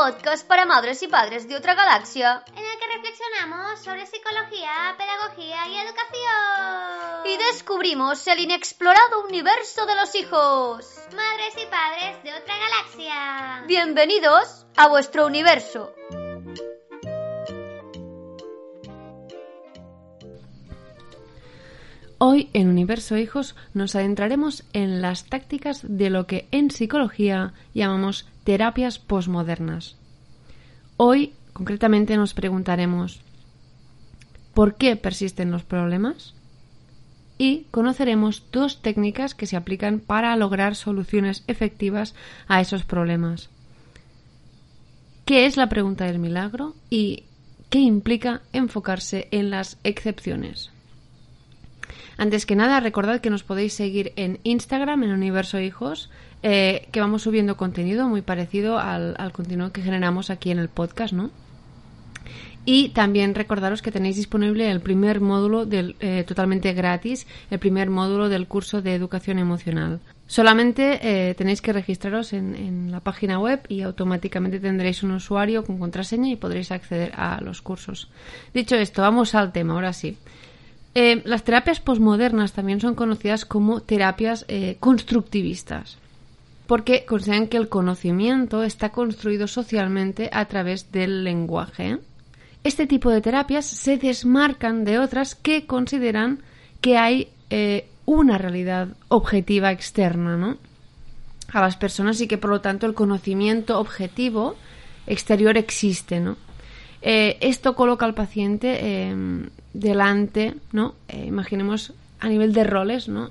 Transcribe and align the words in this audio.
podcast 0.00 0.48
para 0.48 0.64
madres 0.64 1.02
y 1.02 1.08
padres 1.08 1.46
de 1.46 1.56
otra 1.56 1.74
galaxia, 1.74 2.42
en 2.56 2.64
el 2.64 2.78
que 2.78 2.86
reflexionamos 2.96 3.80
sobre 3.80 4.06
psicología, 4.06 4.96
pedagogía 4.96 5.68
y 5.68 5.76
educación. 5.76 7.26
Y 7.26 7.36
descubrimos 7.36 8.26
el 8.26 8.40
inexplorado 8.40 9.26
universo 9.28 9.84
de 9.84 9.94
los 9.96 10.14
hijos. 10.14 10.86
Madres 11.14 11.54
y 11.62 11.66
padres 11.66 12.22
de 12.24 12.32
otra 12.32 12.54
galaxia. 12.56 13.64
Bienvenidos 13.66 14.64
a 14.74 14.88
vuestro 14.88 15.26
universo. 15.26 15.92
Hoy 22.22 22.48
en 22.54 22.68
Universo 22.68 23.16
Hijos 23.16 23.54
nos 23.74 23.94
adentraremos 23.94 24.64
en 24.72 25.02
las 25.02 25.24
tácticas 25.24 25.80
de 25.82 26.08
lo 26.10 26.26
que 26.26 26.48
en 26.52 26.70
psicología 26.70 27.54
llamamos 27.74 28.26
terapias 28.44 28.98
posmodernas. 28.98 29.96
Hoy 30.96 31.34
concretamente 31.52 32.16
nos 32.16 32.34
preguntaremos 32.34 33.20
¿por 34.54 34.76
qué 34.76 34.96
persisten 34.96 35.50
los 35.50 35.64
problemas? 35.64 36.34
Y 37.38 37.66
conoceremos 37.70 38.44
dos 38.52 38.82
técnicas 38.82 39.34
que 39.34 39.46
se 39.46 39.56
aplican 39.56 39.98
para 39.98 40.36
lograr 40.36 40.74
soluciones 40.74 41.42
efectivas 41.46 42.14
a 42.48 42.60
esos 42.60 42.84
problemas. 42.84 43.48
¿Qué 45.24 45.46
es 45.46 45.56
la 45.56 45.68
pregunta 45.68 46.04
del 46.04 46.18
milagro? 46.18 46.74
¿Y 46.90 47.24
qué 47.70 47.78
implica 47.78 48.42
enfocarse 48.52 49.28
en 49.30 49.48
las 49.48 49.78
excepciones? 49.84 50.70
Antes 52.18 52.44
que 52.44 52.56
nada, 52.56 52.80
recordad 52.80 53.22
que 53.22 53.30
nos 53.30 53.44
podéis 53.44 53.72
seguir 53.72 54.12
en 54.16 54.40
Instagram, 54.42 55.04
en 55.04 55.12
Universo 55.12 55.58
Hijos, 55.58 56.10
eh, 56.42 56.88
que 56.90 57.00
vamos 57.00 57.22
subiendo 57.22 57.56
contenido 57.56 58.08
muy 58.08 58.22
parecido 58.22 58.78
al, 58.78 59.14
al 59.18 59.32
contenido 59.32 59.72
que 59.72 59.82
generamos 59.82 60.30
aquí 60.30 60.50
en 60.50 60.58
el 60.58 60.68
podcast, 60.68 61.12
¿no? 61.12 61.30
Y 62.64 62.90
también 62.90 63.34
recordaros 63.34 63.82
que 63.82 63.90
tenéis 63.90 64.16
disponible 64.16 64.70
el 64.70 64.80
primer 64.80 65.20
módulo 65.20 65.64
del, 65.64 65.96
eh, 66.00 66.24
totalmente 66.26 66.72
gratis, 66.72 67.26
el 67.50 67.58
primer 67.58 67.88
módulo 67.88 68.28
del 68.28 68.46
curso 68.46 68.82
de 68.82 68.94
educación 68.94 69.38
emocional. 69.38 70.00
Solamente 70.26 71.00
eh, 71.02 71.34
tenéis 71.34 71.60
que 71.60 71.72
registraros 71.72 72.32
en, 72.32 72.90
la 72.90 73.00
página 73.00 73.38
web 73.38 73.60
y 73.68 73.82
automáticamente 73.82 74.60
tendréis 74.60 75.02
un 75.02 75.12
usuario 75.12 75.64
con 75.64 75.78
contraseña 75.78 76.28
y 76.30 76.36
podréis 76.36 76.70
acceder 76.70 77.12
a 77.16 77.40
los 77.40 77.62
cursos. 77.62 78.10
Dicho 78.54 78.76
esto, 78.76 79.02
vamos 79.02 79.34
al 79.34 79.52
tema, 79.52 79.74
ahora 79.74 79.92
sí. 79.92 80.16
Las 80.94 81.44
terapias 81.44 81.80
posmodernas 81.80 82.52
también 82.52 82.80
son 82.80 82.94
conocidas 82.94 83.44
como 83.44 83.80
terapias 83.80 84.44
constructivistas, 84.80 85.98
porque 86.70 87.04
consideran 87.04 87.48
que 87.48 87.56
el 87.56 87.68
conocimiento 87.68 88.62
está 88.62 88.90
construido 88.90 89.48
socialmente 89.48 90.30
a 90.32 90.44
través 90.44 90.92
del 90.92 91.24
lenguaje. 91.24 91.98
Este 92.62 92.86
tipo 92.86 93.10
de 93.10 93.20
terapias 93.20 93.66
se 93.66 93.96
desmarcan 93.96 94.84
de 94.84 95.00
otras 95.00 95.34
que 95.34 95.66
consideran 95.66 96.38
que 96.80 96.96
hay 96.96 97.30
eh, 97.50 97.88
una 98.04 98.38
realidad 98.38 98.86
objetiva 99.08 99.72
externa 99.72 100.36
¿no? 100.36 100.58
a 101.48 101.60
las 101.60 101.74
personas 101.74 102.20
y 102.20 102.28
que 102.28 102.38
por 102.38 102.50
lo 102.50 102.60
tanto 102.60 102.86
el 102.86 102.94
conocimiento 102.94 103.80
objetivo 103.80 104.54
exterior 105.08 105.58
existe. 105.58 106.20
¿no? 106.20 106.36
Eh, 107.02 107.36
esto 107.40 107.74
coloca 107.74 108.06
al 108.06 108.14
paciente 108.14 108.78
eh, 108.80 109.48
delante, 109.72 110.54
¿no? 110.70 110.94
Imaginemos 111.12 111.94
a 112.20 112.28
nivel 112.28 112.52
de 112.52 112.62
roles, 112.62 113.08
¿no? 113.08 113.30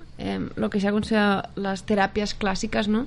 Lo 0.58 0.70
que 0.70 0.82
se 0.82 0.90
ha 0.90 0.92
considerado 0.92 1.44
las 1.56 1.86
terapias 1.86 2.34
clásicas, 2.34 2.90
¿no? 2.90 3.06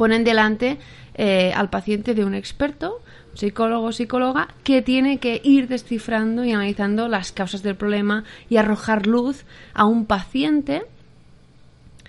Ponen 0.00 0.24
delante 0.24 0.78
eh, 1.12 1.52
al 1.54 1.68
paciente 1.68 2.14
de 2.14 2.24
un 2.24 2.34
experto, 2.34 3.02
psicólogo 3.34 3.88
o 3.88 3.92
psicóloga, 3.92 4.48
que 4.64 4.80
tiene 4.80 5.18
que 5.18 5.42
ir 5.44 5.68
descifrando 5.68 6.42
y 6.42 6.52
analizando 6.52 7.06
las 7.06 7.32
causas 7.32 7.62
del 7.62 7.76
problema 7.76 8.24
y 8.48 8.56
arrojar 8.56 9.06
luz 9.06 9.44
a 9.74 9.84
un 9.84 10.06
paciente 10.06 10.84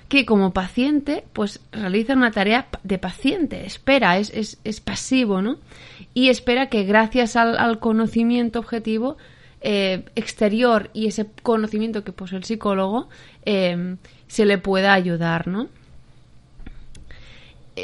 que 0.08 0.26
como 0.26 0.54
paciente 0.54 1.26
pues 1.34 1.60
realiza 1.74 2.14
una 2.14 2.32
tarea 2.32 2.70
de 2.84 2.98
paciente, 2.98 3.66
espera, 3.66 4.18
es, 4.18 4.58
es, 4.64 4.80
pasivo, 4.80 5.42
¿no? 5.42 5.58
Y 6.14 6.30
espera 6.30 6.70
que 6.70 6.86
gracias 6.86 7.36
al, 7.36 7.58
al 7.58 7.80
conocimiento 7.80 8.60
objetivo 8.60 9.18
eh, 9.60 10.06
exterior 10.16 10.92
y 10.94 11.08
ese 11.08 11.28
conocimiento 11.44 12.06
que 12.06 12.14
posee 12.14 12.38
el 12.38 12.46
psicólogo 12.46 13.10
eh, 13.44 13.98
se 14.28 14.46
le 14.46 14.60
pueda 14.60 14.94
ayudar, 14.94 15.50
¿no? 15.50 15.68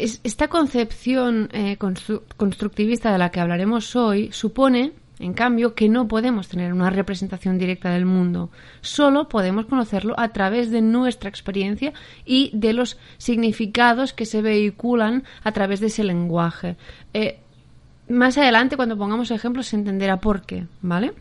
Es, 0.03 0.22
esta 0.24 0.47
concepción 0.47 1.50
eh, 1.52 1.78
constru 1.78 2.24
constructivista 2.38 3.12
de 3.12 3.18
la 3.18 3.31
que 3.31 3.40
hablaremos 3.40 3.96
hoy 3.96 4.31
supone, 4.31 4.94
en 5.19 5.34
cambio, 5.34 5.74
que 5.74 5.90
no 5.90 6.08
podemos 6.08 6.47
tener 6.47 6.74
una 6.74 6.90
representación 6.90 7.58
directa 7.58 7.90
del 7.90 8.06
mundo, 8.06 8.50
solo 8.81 9.28
podemos 9.28 9.66
conocerlo 9.66 10.13
a 10.18 10.30
través 10.30 10.69
de 10.69 10.81
nuestra 10.81 11.30
experiencia 11.30 11.94
y 12.25 12.52
de 12.53 12.74
los 12.74 12.97
significados 13.18 14.13
que 14.13 14.25
se 14.25 14.41
vehiculan 14.41 15.24
a 15.44 15.52
través 15.52 15.80
de 15.80 15.88
ese 15.88 16.03
lenguaje. 16.03 16.78
Eh, 17.13 17.40
más 18.09 18.38
adelante, 18.38 18.78
cuando 18.78 18.97
pongamos 18.97 19.31
ejemplos, 19.31 19.68
se 19.68 19.75
entenderá 19.75 20.18
por 20.18 20.46
qué, 20.46 20.68
¿vale? 20.81 21.13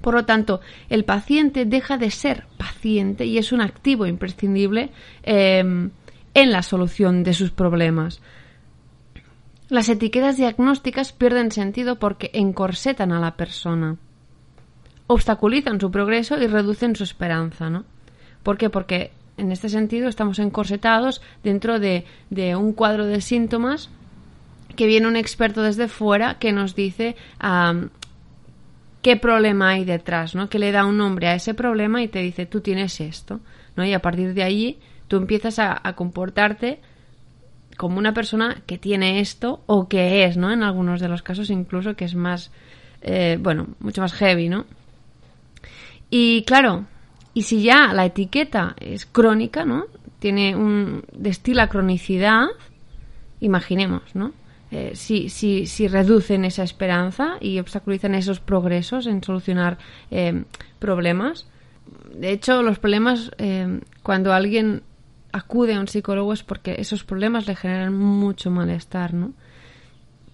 Por 0.00 0.14
lo 0.14 0.24
tanto, 0.24 0.60
el 0.88 1.04
paciente 1.04 1.64
deja 1.64 1.98
de 1.98 2.10
ser 2.10 2.46
paciente 2.56 3.26
y 3.26 3.38
es 3.38 3.50
un 3.52 3.60
activo 3.60 4.06
imprescindible 4.06 4.90
eh, 5.24 5.90
en 6.34 6.52
la 6.52 6.62
solución 6.62 7.24
de 7.24 7.34
sus 7.34 7.50
problemas. 7.50 8.20
Las 9.68 9.88
etiquetas 9.88 10.36
diagnósticas 10.36 11.12
pierden 11.12 11.50
sentido 11.50 11.98
porque 11.98 12.30
encorsetan 12.32 13.12
a 13.12 13.20
la 13.20 13.36
persona, 13.36 13.96
obstaculizan 15.06 15.80
su 15.80 15.90
progreso 15.90 16.40
y 16.40 16.46
reducen 16.46 16.96
su 16.96 17.04
esperanza, 17.04 17.68
¿no? 17.68 17.84
¿Por 18.42 18.56
qué? 18.56 18.70
Porque 18.70 19.12
en 19.36 19.52
este 19.52 19.68
sentido 19.68 20.08
estamos 20.08 20.38
encorsetados 20.38 21.20
dentro 21.42 21.78
de, 21.78 22.04
un 22.56 22.72
cuadro 22.72 23.06
de 23.06 23.20
síntomas 23.20 23.90
que 24.74 24.86
viene 24.86 25.06
un 25.06 25.16
experto 25.16 25.62
desde 25.62 25.88
fuera 25.88 26.38
que 26.38 26.52
nos 26.52 26.74
dice 26.74 27.16
qué 29.02 29.16
problema 29.16 29.70
hay 29.70 29.84
detrás, 29.84 30.34
¿no? 30.34 30.48
Que 30.48 30.58
le 30.58 30.72
da 30.72 30.86
un 30.86 30.98
nombre 30.98 31.28
a 31.28 31.34
ese 31.34 31.54
problema 31.54 32.02
y 32.02 32.08
te 32.08 32.20
dice, 32.20 32.46
tú 32.46 32.60
tienes 32.60 33.00
esto, 33.00 33.40
¿no? 33.76 33.84
Y 33.84 33.92
a 33.92 34.00
partir 34.00 34.34
de 34.34 34.42
allí 34.42 34.78
tú 35.08 35.16
empiezas 35.16 35.58
a, 35.58 35.80
comportarte 35.94 36.80
como 37.76 37.98
una 37.98 38.12
persona 38.12 38.62
que 38.66 38.78
tiene 38.78 39.20
esto 39.20 39.62
o 39.66 39.88
que 39.88 40.24
es, 40.24 40.36
¿no? 40.36 40.52
En 40.52 40.62
algunos 40.62 41.00
de 41.00 41.08
los 41.08 41.22
casos 41.22 41.50
incluso 41.50 41.94
que 41.96 42.04
es 42.04 42.14
más, 42.14 42.52
eh, 43.02 43.38
bueno, 43.40 43.68
mucho 43.80 44.02
más 44.02 44.12
heavy, 44.12 44.48
¿no? 44.48 44.66
Y 46.10 46.42
claro, 46.44 46.86
y 47.34 47.42
si 47.42 47.62
ya 47.62 47.92
la 47.94 48.04
etiqueta 48.04 48.76
es 48.78 49.06
crónica, 49.06 49.64
¿no? 49.64 49.86
Tiene 50.18 50.54
un 50.56 51.04
destila 51.12 51.68
cronicidad, 51.68 52.46
imaginemos, 53.40 54.14
¿no? 54.14 54.32
Eh, 54.70 54.90
si, 54.94 55.30
si, 55.30 55.64
si, 55.64 55.88
reducen 55.88 56.44
esa 56.44 56.62
esperanza 56.62 57.38
y 57.40 57.58
obstaculizan 57.58 58.14
esos 58.14 58.38
progresos 58.40 59.06
en 59.06 59.22
solucionar 59.22 59.78
eh, 60.10 60.44
problemas. 60.78 61.46
De 62.12 62.32
hecho, 62.32 62.62
los 62.62 62.78
problemas, 62.78 63.30
cuando 64.02 64.34
alguien 64.34 64.82
acude 65.32 65.74
a 65.74 65.80
un 65.80 65.88
psicólogo 65.88 66.32
es 66.32 66.42
porque 66.42 66.76
esos 66.78 67.04
problemas 67.04 67.46
le 67.46 67.56
generan 67.56 67.96
mucho 67.96 68.50
malestar, 68.50 69.14
¿no? 69.14 69.32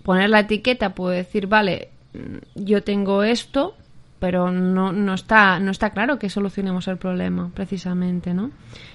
Poner 0.02 0.30
la 0.30 0.40
etiqueta 0.40 0.94
puede 0.94 1.18
decir, 1.18 1.46
vale, 1.46 1.88
yo 2.54 2.82
tengo 2.82 3.22
esto, 3.22 3.74
pero 4.18 4.50
no, 4.50 4.92
no, 4.92 5.14
está, 5.14 5.58
no 5.58 5.70
está 5.70 5.90
claro 5.90 6.18
que 6.18 6.28
solucionemos 6.28 6.88
el 6.88 6.98
problema, 6.98 7.50
precisamente, 7.54 8.34
¿no? 8.34 8.50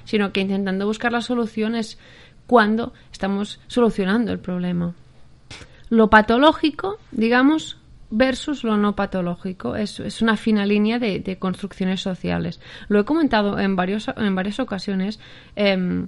Sino 0.06 0.32
que 0.32 0.42
intentando 0.42 0.86
buscar 0.86 1.12
la 1.12 1.22
solución 1.22 1.76
es 1.76 1.98
cuando 2.48 2.94
estamos 3.12 3.60
solucionando 3.68 4.32
el 4.32 4.40
problema 4.40 4.94
lo 5.90 6.10
patológico, 6.10 6.98
digamos, 7.12 7.78
versus 8.12 8.64
lo 8.64 8.78
no 8.78 8.96
patológico. 8.96 9.76
Es, 9.76 10.00
es 10.00 10.22
una 10.22 10.38
fina 10.38 10.66
línea 10.66 11.00
de, 11.00 11.38
construcciones 11.40 12.02
sociales. 12.02 12.60
Lo 12.88 13.00
he 13.00 13.06
comentado 13.06 13.60
en, 13.60 13.76
varios, 13.76 14.08
en 14.16 14.36
varias 14.36 14.60
ocasiones. 14.60 15.20
Eh, 15.56 16.06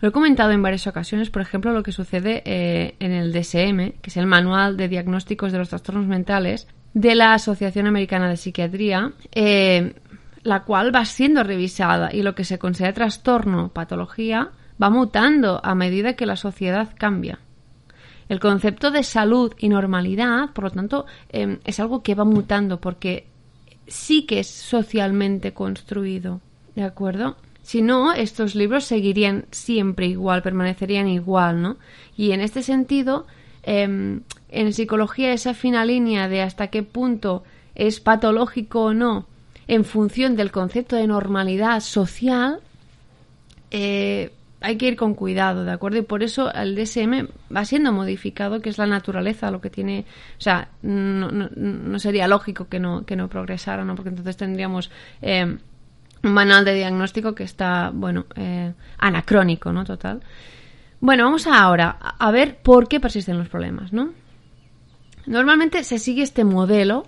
lo 0.00 0.08
he 0.08 0.12
comentado 0.12 0.52
en 0.52 0.62
varias 0.62 0.86
ocasiones, 0.86 1.30
por 1.30 1.40
ejemplo, 1.40 1.72
lo 1.72 1.82
que 1.82 1.92
sucede 1.92 2.42
eh, 2.44 2.96
en 3.00 3.12
el 3.12 3.32
DSM, 3.32 3.98
que 4.00 4.10
es 4.10 4.16
el 4.16 4.26
Manual 4.26 4.76
de 4.76 4.88
Diagnósticos 4.88 5.52
de 5.52 5.58
los 5.58 5.70
Trastornos 5.70 6.06
Mentales 6.06 6.68
de 6.92 7.14
la 7.14 7.34
Asociación 7.34 7.86
Americana 7.86 8.28
de 8.28 8.36
Psiquiatría, 8.36 9.12
eh, 9.32 9.94
la 10.42 10.64
cual 10.64 10.94
va 10.94 11.04
siendo 11.04 11.42
revisada 11.42 12.10
y 12.12 12.22
lo 12.22 12.34
que 12.34 12.44
se 12.44 12.58
considera 12.58 12.92
trastorno, 12.92 13.70
patología, 13.70 14.50
va 14.82 14.90
mutando 14.90 15.60
a 15.64 15.74
medida 15.74 16.14
que 16.14 16.26
la 16.26 16.36
sociedad 16.36 16.90
cambia. 16.96 17.38
El 18.28 18.40
concepto 18.40 18.90
de 18.90 19.02
salud 19.02 19.52
y 19.58 19.68
normalidad, 19.68 20.50
por 20.52 20.64
lo 20.64 20.70
tanto, 20.70 21.06
eh, 21.30 21.58
es 21.64 21.80
algo 21.80 22.02
que 22.02 22.14
va 22.14 22.24
mutando 22.24 22.80
porque 22.80 23.26
sí 23.86 24.22
que 24.26 24.40
es 24.40 24.48
socialmente 24.48 25.52
construido. 25.52 26.40
¿De 26.74 26.82
acuerdo? 26.82 27.36
Si 27.62 27.82
no, 27.82 28.12
estos 28.12 28.54
libros 28.54 28.84
seguirían 28.84 29.46
siempre 29.50 30.06
igual, 30.06 30.42
permanecerían 30.42 31.08
igual, 31.08 31.62
¿no? 31.62 31.76
Y 32.16 32.32
en 32.32 32.40
este 32.40 32.62
sentido, 32.62 33.26
em, 33.62 34.22
en 34.50 34.72
psicología 34.72 35.32
esa 35.32 35.54
fina 35.54 35.84
línea 35.84 36.28
de 36.28 36.42
hasta 36.42 36.68
qué 36.68 36.82
punto 36.82 37.44
es 37.74 38.00
patológico 38.00 38.84
o 38.84 38.94
no 38.94 39.26
en 39.68 39.84
función 39.84 40.36
del 40.36 40.52
concepto 40.52 40.96
de 40.96 41.06
normalidad 41.06 41.80
social, 41.80 42.60
eh, 43.70 44.30
hay 44.60 44.76
que 44.78 44.86
ir 44.86 44.96
con 44.96 45.14
cuidado, 45.14 45.64
¿de 45.64 45.72
acuerdo? 45.72 45.98
Y 45.98 46.02
por 46.02 46.22
eso 46.22 46.52
el 46.52 46.74
DSM 46.74 47.28
va 47.54 47.64
siendo 47.64 47.92
modificado, 47.92 48.60
que 48.60 48.70
es 48.70 48.78
la 48.78 48.86
naturaleza, 48.86 49.50
lo 49.50 49.60
que 49.60 49.70
tiene, 49.70 50.06
o 50.38 50.40
sea, 50.40 50.68
no, 50.82 51.98
sería 51.98 52.26
lógico 52.26 52.68
que 52.68 52.80
no, 52.80 53.04
que 53.04 53.16
no 53.16 53.28
progresara, 53.28 53.84
¿no? 53.84 53.94
Porque 53.94 54.08
entonces 54.10 54.36
tendríamos 54.36 54.90
eh, 55.20 55.58
un 56.22 56.32
manual 56.32 56.64
de 56.64 56.74
diagnóstico 56.74 57.34
que 57.34 57.44
está, 57.44 57.90
bueno, 57.92 58.26
eh, 58.34 58.72
anacrónico, 58.98 59.72
¿no? 59.72 59.84
Total. 59.84 60.22
Bueno, 61.00 61.24
vamos 61.24 61.46
ahora 61.46 61.98
a 62.00 62.30
ver 62.30 62.56
por 62.62 62.88
qué 62.88 62.98
persisten 62.98 63.36
los 63.36 63.48
problemas, 63.48 63.92
¿no? 63.92 64.12
Normalmente 65.26 65.84
se 65.84 65.98
sigue 65.98 66.22
este 66.22 66.44
modelo, 66.44 67.06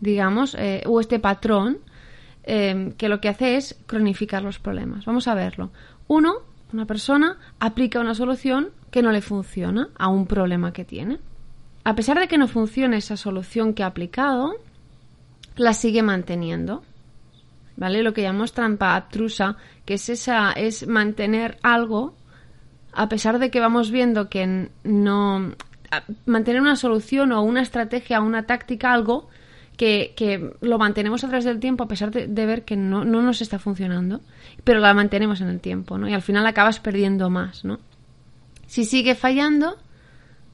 digamos, 0.00 0.54
eh, 0.58 0.82
o 0.86 1.00
este 1.00 1.18
patrón, 1.18 1.78
que 2.44 3.08
lo 3.08 3.20
que 3.20 3.28
hace 3.28 3.56
es 3.56 3.76
cronificar 3.88 4.40
los 4.40 4.60
problemas. 4.60 5.04
Vamos 5.04 5.26
a 5.26 5.34
verlo. 5.34 5.72
Uno, 6.06 6.42
una 6.72 6.86
persona 6.86 7.38
aplica 7.60 8.00
una 8.00 8.14
solución 8.14 8.70
que 8.90 9.02
no 9.02 9.12
le 9.12 9.22
funciona 9.22 9.88
a 9.98 10.08
un 10.08 10.26
problema 10.26 10.72
que 10.72 10.84
tiene. 10.84 11.18
A 11.84 11.94
pesar 11.94 12.18
de 12.18 12.28
que 12.28 12.38
no 12.38 12.48
funcione 12.48 12.96
esa 12.96 13.16
solución 13.16 13.74
que 13.74 13.82
ha 13.82 13.86
aplicado, 13.86 14.54
la 15.56 15.72
sigue 15.72 16.02
manteniendo. 16.02 16.82
¿Vale? 17.76 18.02
Lo 18.02 18.14
que 18.14 18.22
llamamos 18.22 18.52
trampa 18.52 18.96
abstrusa, 18.96 19.56
que 19.84 19.94
es 19.94 20.08
esa 20.08 20.52
es 20.52 20.86
mantener 20.86 21.58
algo 21.62 22.14
a 22.96 23.08
pesar 23.10 23.38
de 23.38 23.50
que 23.50 23.60
vamos 23.60 23.90
viendo 23.90 24.30
que 24.30 24.70
no 24.82 25.52
mantener 26.24 26.62
una 26.62 26.76
solución 26.76 27.30
o 27.32 27.42
una 27.42 27.60
estrategia, 27.60 28.20
una 28.20 28.46
táctica, 28.46 28.92
algo 28.92 29.28
que, 29.76 30.54
lo 30.60 30.78
mantenemos 30.78 31.22
a 31.24 31.28
través 31.28 31.44
del 31.44 31.60
tiempo 31.60 31.84
a 31.84 31.88
pesar 31.88 32.10
de, 32.10 32.46
ver 32.46 32.64
que 32.64 32.76
no, 32.76 33.04
no, 33.04 33.22
nos 33.22 33.42
está 33.42 33.58
funcionando, 33.58 34.20
pero 34.64 34.80
la 34.80 34.94
mantenemos 34.94 35.40
en 35.40 35.48
el 35.48 35.60
tiempo, 35.60 35.98
¿no? 35.98 36.08
Y 36.08 36.14
al 36.14 36.22
final 36.22 36.46
acabas 36.46 36.80
perdiendo 36.80 37.30
más, 37.30 37.64
¿no? 37.64 37.78
Si 38.66 38.84
sigue 38.84 39.14
fallando, 39.14 39.76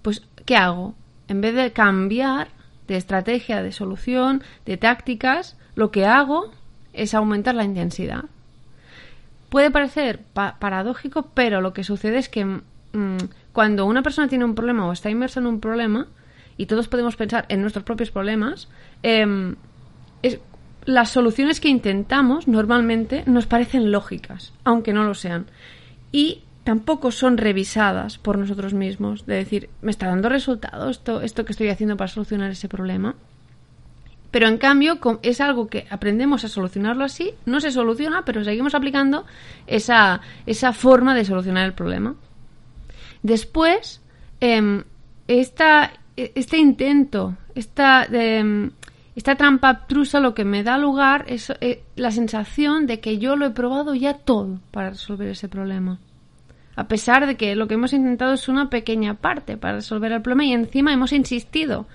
pues 0.02 0.22
¿qué 0.44 0.56
hago? 0.56 0.94
En 1.28 1.40
vez 1.40 1.54
de 1.54 1.72
cambiar 1.72 2.48
de 2.88 2.96
estrategia, 2.96 3.62
de 3.62 3.72
solución, 3.72 4.42
de 4.66 4.76
tácticas, 4.76 5.56
lo 5.74 5.90
que 5.90 6.04
hago 6.04 6.52
es 6.92 7.14
aumentar 7.14 7.54
la 7.54 7.64
intensidad. 7.64 8.24
Puede 9.48 9.70
parecer 9.70 10.20
paradójico, 10.32 11.30
pero 11.34 11.60
lo 11.60 11.72
que 11.72 11.84
sucede 11.84 12.18
es 12.18 12.28
que 12.28 12.44
mm, 12.44 12.60
cuando 13.52 13.86
una 13.86 14.02
persona 14.02 14.28
tiene 14.28 14.44
un 14.44 14.54
problema 14.54 14.86
o 14.86 14.92
está 14.92 15.10
inmersa 15.10 15.40
en 15.40 15.46
un 15.46 15.60
problema, 15.60 16.08
y 16.56 16.66
todos 16.66 16.88
podemos 16.88 17.16
pensar 17.16 17.46
en 17.48 17.60
nuestros 17.60 17.84
propios 17.84 18.10
problemas, 18.10 18.68
em, 19.02 19.56
las 20.84 21.10
soluciones 21.10 21.60
que 21.60 21.68
intentamos 21.68 22.48
normalmente 22.48 23.22
nos 23.26 23.46
parecen 23.46 23.92
lógicas, 23.92 24.52
aunque 24.64 24.92
no 24.92 25.04
lo 25.04 25.14
sean. 25.14 25.46
Y 26.10 26.42
tampoco 26.64 27.10
son 27.10 27.38
revisadas 27.38 28.18
por 28.18 28.38
nosotros 28.38 28.74
mismos, 28.74 29.26
de 29.26 29.36
decir, 29.36 29.70
¿me 29.80 29.90
está 29.90 30.08
dando 30.08 30.28
resultado 30.28 30.90
esto, 30.90 31.20
esto 31.20 31.44
que 31.44 31.52
estoy 31.52 31.68
haciendo 31.68 31.96
para 31.96 32.08
solucionar 32.08 32.50
ese 32.50 32.68
problema? 32.68 33.14
Pero 34.30 34.48
en 34.48 34.58
cambio 34.58 34.98
es 35.22 35.40
algo 35.40 35.68
que 35.68 35.86
aprendemos 35.90 36.44
a 36.44 36.48
solucionarlo 36.48 37.04
así, 37.04 37.32
no 37.44 37.60
se 37.60 37.70
soluciona, 37.70 38.24
pero 38.24 38.42
seguimos 38.44 38.74
aplicando 38.74 39.26
esa, 39.66 40.20
esa 40.46 40.72
forma 40.72 41.14
de 41.14 41.24
solucionar 41.24 41.66
el 41.66 41.74
problema. 41.74 42.14
Después, 43.22 44.00
eh, 44.40 44.82
esta 45.28 45.92
e-, 46.16 46.32
este 46.34 46.58
intento, 46.58 47.36
esta, 47.54 48.04
em, 48.04 48.70
esta 49.14 49.36
trampa 49.36 49.68
abstrusa 49.68 50.20
lo 50.20 50.34
que 50.34 50.44
me 50.44 50.62
da 50.62 50.78
lugar 50.78 51.24
es 51.28 51.52
eh, 51.60 51.82
la 51.96 52.10
sensación 52.10 52.86
de 52.86 53.00
que 53.00 53.18
yo 53.18 53.36
lo 53.36 53.46
he 53.46 53.50
probado 53.50 53.94
ya 53.94 54.14
todo 54.14 54.60
para 54.70 54.90
resolver 54.90 55.28
ese 55.28 55.48
problema. 55.48 55.98
A 56.74 56.88
pesar 56.88 57.26
de 57.26 57.36
que 57.36 57.54
lo 57.54 57.68
que 57.68 57.74
hemos 57.74 57.92
intentado 57.92 58.32
es 58.32 58.48
una 58.48 58.70
pequeña 58.70 59.14
parte 59.14 59.58
para 59.58 59.74
resolver 59.74 60.12
el 60.12 60.22
problema 60.22 60.46
y 60.46 60.52
encima 60.52 60.92
hemos 60.94 61.12
insistido 61.12 61.86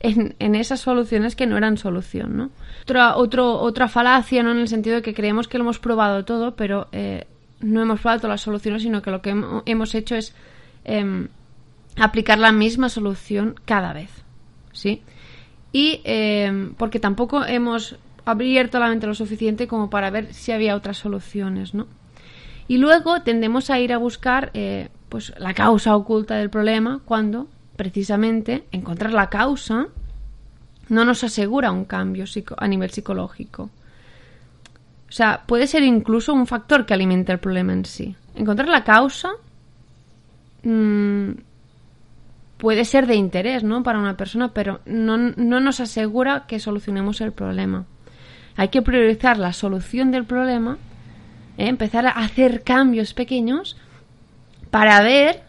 en, 0.00 0.36
en 0.38 0.54
esas 0.54 0.80
soluciones 0.80 1.34
que 1.34 1.46
no 1.46 1.56
eran 1.56 1.78
solución, 1.78 2.36
¿no? 2.36 2.50
Otra, 2.82 3.16
otro, 3.16 3.58
otra 3.58 3.88
falacia, 3.88 4.42
¿no? 4.42 4.52
En 4.52 4.58
el 4.58 4.68
sentido 4.68 4.96
de 4.96 5.02
que 5.02 5.14
creemos 5.14 5.48
que 5.48 5.56
lo 5.56 5.64
hemos 5.64 5.78
probado 5.78 6.26
todo, 6.26 6.54
pero 6.54 6.88
eh, 6.92 7.26
no 7.60 7.80
hemos 7.80 8.00
probado 8.00 8.28
las 8.28 8.42
soluciones, 8.42 8.82
sino 8.82 9.00
que 9.00 9.10
lo 9.10 9.22
que 9.22 9.34
hemos 9.64 9.94
hecho 9.94 10.14
es 10.14 10.34
em, 10.84 11.28
aplicar 11.96 12.38
la 12.38 12.52
misma 12.52 12.90
solución 12.90 13.54
cada 13.64 13.94
vez. 13.94 14.10
¿Sí? 14.72 15.02
Y 15.72 16.00
eh, 16.04 16.70
porque 16.76 16.98
tampoco 17.00 17.44
hemos 17.44 17.96
abierto 18.24 18.78
la 18.78 18.88
mente 18.88 19.06
lo 19.06 19.14
suficiente 19.14 19.66
como 19.66 19.90
para 19.90 20.10
ver 20.10 20.32
si 20.34 20.52
había 20.52 20.76
otras 20.76 20.98
soluciones, 20.98 21.74
¿no? 21.74 21.86
Y 22.68 22.76
luego 22.76 23.22
tendemos 23.22 23.70
a 23.70 23.80
ir 23.80 23.92
a 23.92 23.98
buscar 23.98 24.50
eh, 24.52 24.88
pues 25.08 25.32
la 25.38 25.54
causa 25.54 25.96
oculta 25.96 26.36
del 26.36 26.50
problema 26.50 27.00
cuando 27.04 27.48
precisamente 27.76 28.64
encontrar 28.72 29.12
la 29.12 29.30
causa 29.30 29.88
no 30.90 31.04
nos 31.04 31.24
asegura 31.24 31.70
un 31.70 31.84
cambio 31.84 32.24
a 32.56 32.68
nivel 32.68 32.90
psicológico. 32.90 33.70
O 35.08 35.12
sea, 35.12 35.44
puede 35.46 35.66
ser 35.66 35.82
incluso 35.82 36.34
un 36.34 36.46
factor 36.46 36.84
que 36.84 36.92
alimente 36.92 37.32
el 37.32 37.38
problema 37.38 37.72
en 37.72 37.86
sí. 37.86 38.14
Encontrar 38.34 38.68
la 38.68 38.84
causa 38.84 39.30
mmm, 40.62 41.30
puede 42.58 42.84
ser 42.84 43.06
de 43.06 43.14
interés 43.14 43.64
¿no? 43.64 43.82
para 43.82 43.98
una 43.98 44.16
persona, 44.16 44.52
pero 44.52 44.80
no, 44.84 45.16
no 45.16 45.60
nos 45.60 45.80
asegura 45.80 46.44
que 46.46 46.58
solucionemos 46.58 47.20
el 47.20 47.32
problema. 47.32 47.86
Hay 48.56 48.68
que 48.68 48.82
priorizar 48.82 49.38
la 49.38 49.52
solución 49.52 50.10
del 50.10 50.24
problema, 50.24 50.78
¿eh? 51.56 51.68
empezar 51.68 52.06
a 52.06 52.10
hacer 52.10 52.64
cambios 52.64 53.14
pequeños 53.14 53.76
para 54.70 55.00
ver 55.00 55.42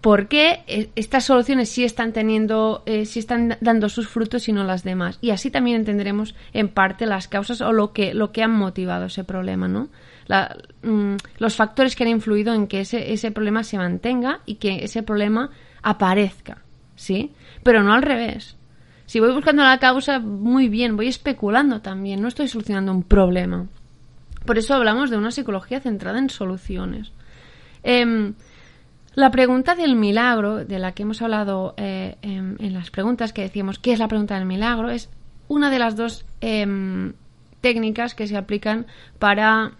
por 0.00 0.28
qué 0.28 0.62
eh, 0.66 0.88
estas 0.96 1.24
soluciones 1.24 1.68
sí 1.68 1.84
están 1.84 2.12
teniendo, 2.12 2.82
eh, 2.86 3.04
sí 3.04 3.18
están 3.18 3.58
dando 3.60 3.88
sus 3.88 4.08
frutos 4.08 4.48
y 4.48 4.52
no 4.52 4.64
las 4.64 4.84
demás. 4.84 5.18
Y 5.20 5.30
así 5.30 5.50
también 5.50 5.76
entenderemos 5.76 6.34
en 6.54 6.68
parte 6.68 7.06
las 7.06 7.28
causas 7.28 7.60
o 7.60 7.72
lo 7.72 7.92
que, 7.92 8.14
lo 8.14 8.32
que 8.32 8.42
han 8.42 8.52
motivado 8.52 9.06
ese 9.06 9.24
problema, 9.24 9.68
¿no? 9.68 9.88
Mm, 10.82 11.16
los 11.38 11.56
factores 11.56 11.94
que 11.94 12.04
han 12.04 12.10
influido 12.10 12.54
en 12.54 12.66
que 12.66 12.80
ese, 12.80 13.12
ese 13.12 13.30
problema 13.30 13.64
se 13.64 13.76
mantenga 13.78 14.40
y 14.46 14.56
que 14.56 14.84
ese 14.84 15.02
problema 15.02 15.50
aparezca, 15.86 16.58
¿sí? 16.96 17.32
Pero 17.62 17.84
no 17.84 17.94
al 17.94 18.02
revés. 18.02 18.56
Si 19.06 19.20
voy 19.20 19.32
buscando 19.32 19.62
la 19.62 19.78
causa, 19.78 20.18
muy 20.18 20.68
bien, 20.68 20.96
voy 20.96 21.06
especulando 21.06 21.80
también, 21.80 22.20
no 22.20 22.26
estoy 22.26 22.48
solucionando 22.48 22.90
un 22.90 23.04
problema. 23.04 23.66
Por 24.44 24.58
eso 24.58 24.74
hablamos 24.74 25.10
de 25.10 25.16
una 25.16 25.30
psicología 25.30 25.78
centrada 25.78 26.18
en 26.18 26.28
soluciones. 26.28 27.12
Em, 27.84 28.34
la 29.14 29.30
pregunta 29.30 29.76
del 29.76 29.94
milagro, 29.94 30.64
de 30.64 30.80
la 30.80 30.90
que 30.90 31.04
hemos 31.04 31.22
hablado 31.22 31.74
eh, 31.76 32.16
en, 32.20 32.74
las 32.74 32.90
preguntas 32.90 33.32
que 33.32 33.42
decíamos, 33.42 33.78
¿qué 33.78 33.92
es 33.92 34.00
la 34.00 34.08
pregunta 34.08 34.34
del 34.34 34.44
milagro? 34.44 34.90
Es 34.90 35.08
una 35.46 35.70
de 35.70 35.78
las 35.78 35.94
dos 35.94 36.26
em, 36.40 37.12
técnicas 37.60 38.16
que 38.16 38.26
se 38.26 38.36
aplican 38.36 38.86
para, 39.20 39.70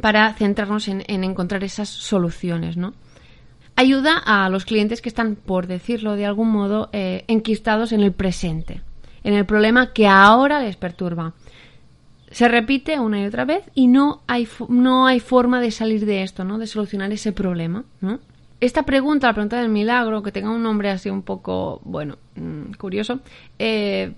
para 0.00 0.32
centrarnos 0.32 0.88
en, 0.88 1.04
en 1.06 1.22
encontrar 1.22 1.64
esas 1.64 1.90
soluciones, 1.90 2.78
¿no? 2.78 2.94
Ayuda 3.78 4.18
a 4.18 4.48
los 4.48 4.64
clientes 4.64 5.00
que 5.00 5.08
están, 5.08 5.36
por 5.36 5.68
decirlo 5.68 6.16
de 6.16 6.26
algún 6.26 6.50
modo, 6.50 6.90
eh, 6.92 7.24
enquistados 7.28 7.92
en 7.92 8.00
el 8.00 8.10
presente, 8.10 8.82
en 9.22 9.34
el 9.34 9.46
problema 9.46 9.92
que 9.92 10.08
ahora 10.08 10.60
les 10.60 10.76
perturba. 10.76 11.34
Se 12.32 12.48
repite 12.48 12.98
una 12.98 13.22
y 13.22 13.26
otra 13.26 13.44
vez 13.44 13.62
y 13.76 13.86
no 13.86 14.22
hay, 14.26 14.48
no 14.68 15.06
hay 15.06 15.20
forma 15.20 15.60
de 15.60 15.70
salir 15.70 16.06
de 16.06 16.24
esto, 16.24 16.42
¿no? 16.42 16.58
De 16.58 16.66
solucionar 16.66 17.12
ese 17.12 17.30
problema. 17.30 17.84
Esta 18.60 18.82
pregunta, 18.82 19.28
la 19.28 19.34
pregunta 19.34 19.60
del 19.60 19.68
milagro, 19.68 20.24
que 20.24 20.32
tenga 20.32 20.50
un 20.50 20.64
nombre 20.64 20.90
así 20.90 21.08
un 21.08 21.22
poco, 21.22 21.80
bueno, 21.84 22.16
mm, 22.34 22.72
curioso, 22.72 23.20
eh, 23.60 24.12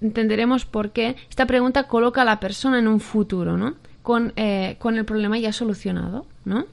entenderemos 0.00 0.64
por 0.64 0.90
qué 0.90 1.14
esta 1.30 1.46
pregunta 1.46 1.86
coloca 1.86 2.22
a 2.22 2.24
la 2.24 2.40
persona 2.40 2.80
en 2.80 2.88
un 2.88 2.98
futuro, 2.98 3.56
¿no? 3.56 3.76
Con, 4.02 4.32
eh, 4.34 4.74
con 4.80 4.98
el 4.98 5.04
problema 5.04 5.38
ya 5.38 5.52
solucionado, 5.52 6.26
¿no? 6.44 6.66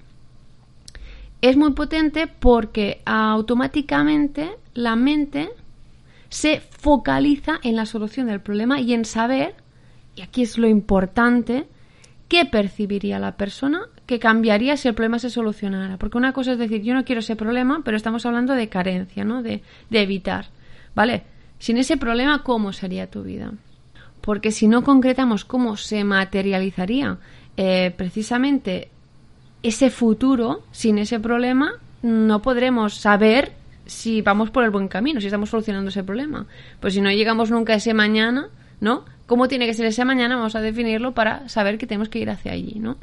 Es 1.41 1.55
muy 1.57 1.71
potente 1.71 2.27
porque 2.27 3.01
automáticamente 3.05 4.51
la 4.73 4.95
mente 4.95 5.49
se 6.29 6.59
focaliza 6.59 7.59
en 7.63 7.75
la 7.75 7.85
solución 7.85 8.27
del 8.27 8.41
problema 8.41 8.79
y 8.79 8.93
en 8.93 9.05
saber, 9.05 9.55
y 10.15 10.21
aquí 10.21 10.43
es 10.43 10.57
lo 10.57 10.67
importante, 10.67 11.67
qué 12.27 12.45
percibiría 12.45 13.19
la 13.19 13.35
persona 13.35 13.81
que 14.05 14.19
cambiaría 14.19 14.77
si 14.77 14.87
el 14.87 14.93
problema 14.93 15.19
se 15.19 15.29
solucionara. 15.29 15.97
Porque 15.97 16.17
una 16.17 16.33
cosa 16.33 16.53
es 16.53 16.59
decir, 16.59 16.81
yo 16.83 16.93
no 16.93 17.03
quiero 17.03 17.19
ese 17.19 17.35
problema, 17.35 17.81
pero 17.83 17.97
estamos 17.97 18.25
hablando 18.25 18.53
de 18.53 18.69
carencia, 18.69 19.23
¿no? 19.23 19.41
De, 19.41 19.63
evitar. 19.91 20.47
¿Vale? 20.95 21.23
Sin 21.57 21.77
ese 21.77 21.97
problema, 21.97 22.43
¿cómo 22.43 22.73
sería 22.73 23.09
tu 23.09 23.23
vida? 23.23 23.51
Porque 24.21 24.51
si 24.51 24.67
no 24.67 24.83
concretamos 24.83 25.45
cómo 25.45 25.77
se 25.77 26.03
materializaría 26.03 27.17
eh, 27.57 27.93
precisamente 27.95 28.89
ese 29.63 29.89
futuro, 29.89 30.63
sin 30.71 30.97
ese 30.97 31.19
problema, 31.19 31.73
no 32.01 32.41
podremos 32.41 32.95
saber 32.95 33.53
si 33.85 34.21
vamos 34.21 34.51
por 34.51 34.63
el 34.63 34.69
buen 34.69 34.87
camino, 34.87 35.19
si 35.19 35.27
estamos 35.27 35.49
solucionando 35.49 35.89
ese 35.89 36.03
problema. 36.03 36.45
Pues 36.79 36.93
si 36.93 37.01
no 37.01 37.11
llegamos 37.11 37.51
nunca 37.51 37.73
a 37.73 37.75
ese 37.77 37.93
mañana, 37.93 38.49
¿no? 38.79 39.03
¿Cómo 39.25 39.47
tiene 39.47 39.65
que 39.65 39.73
ser 39.73 39.85
ese 39.87 40.05
mañana? 40.05 40.37
Vamos 40.37 40.55
a 40.55 40.61
definirlo 40.61 41.13
para 41.13 41.49
saber 41.49 41.77
que 41.77 41.87
tenemos 41.87 42.09
que 42.09 42.19
ir 42.19 42.29
hacia 42.29 42.53
allí, 42.53 42.79
¿no? 42.79 42.97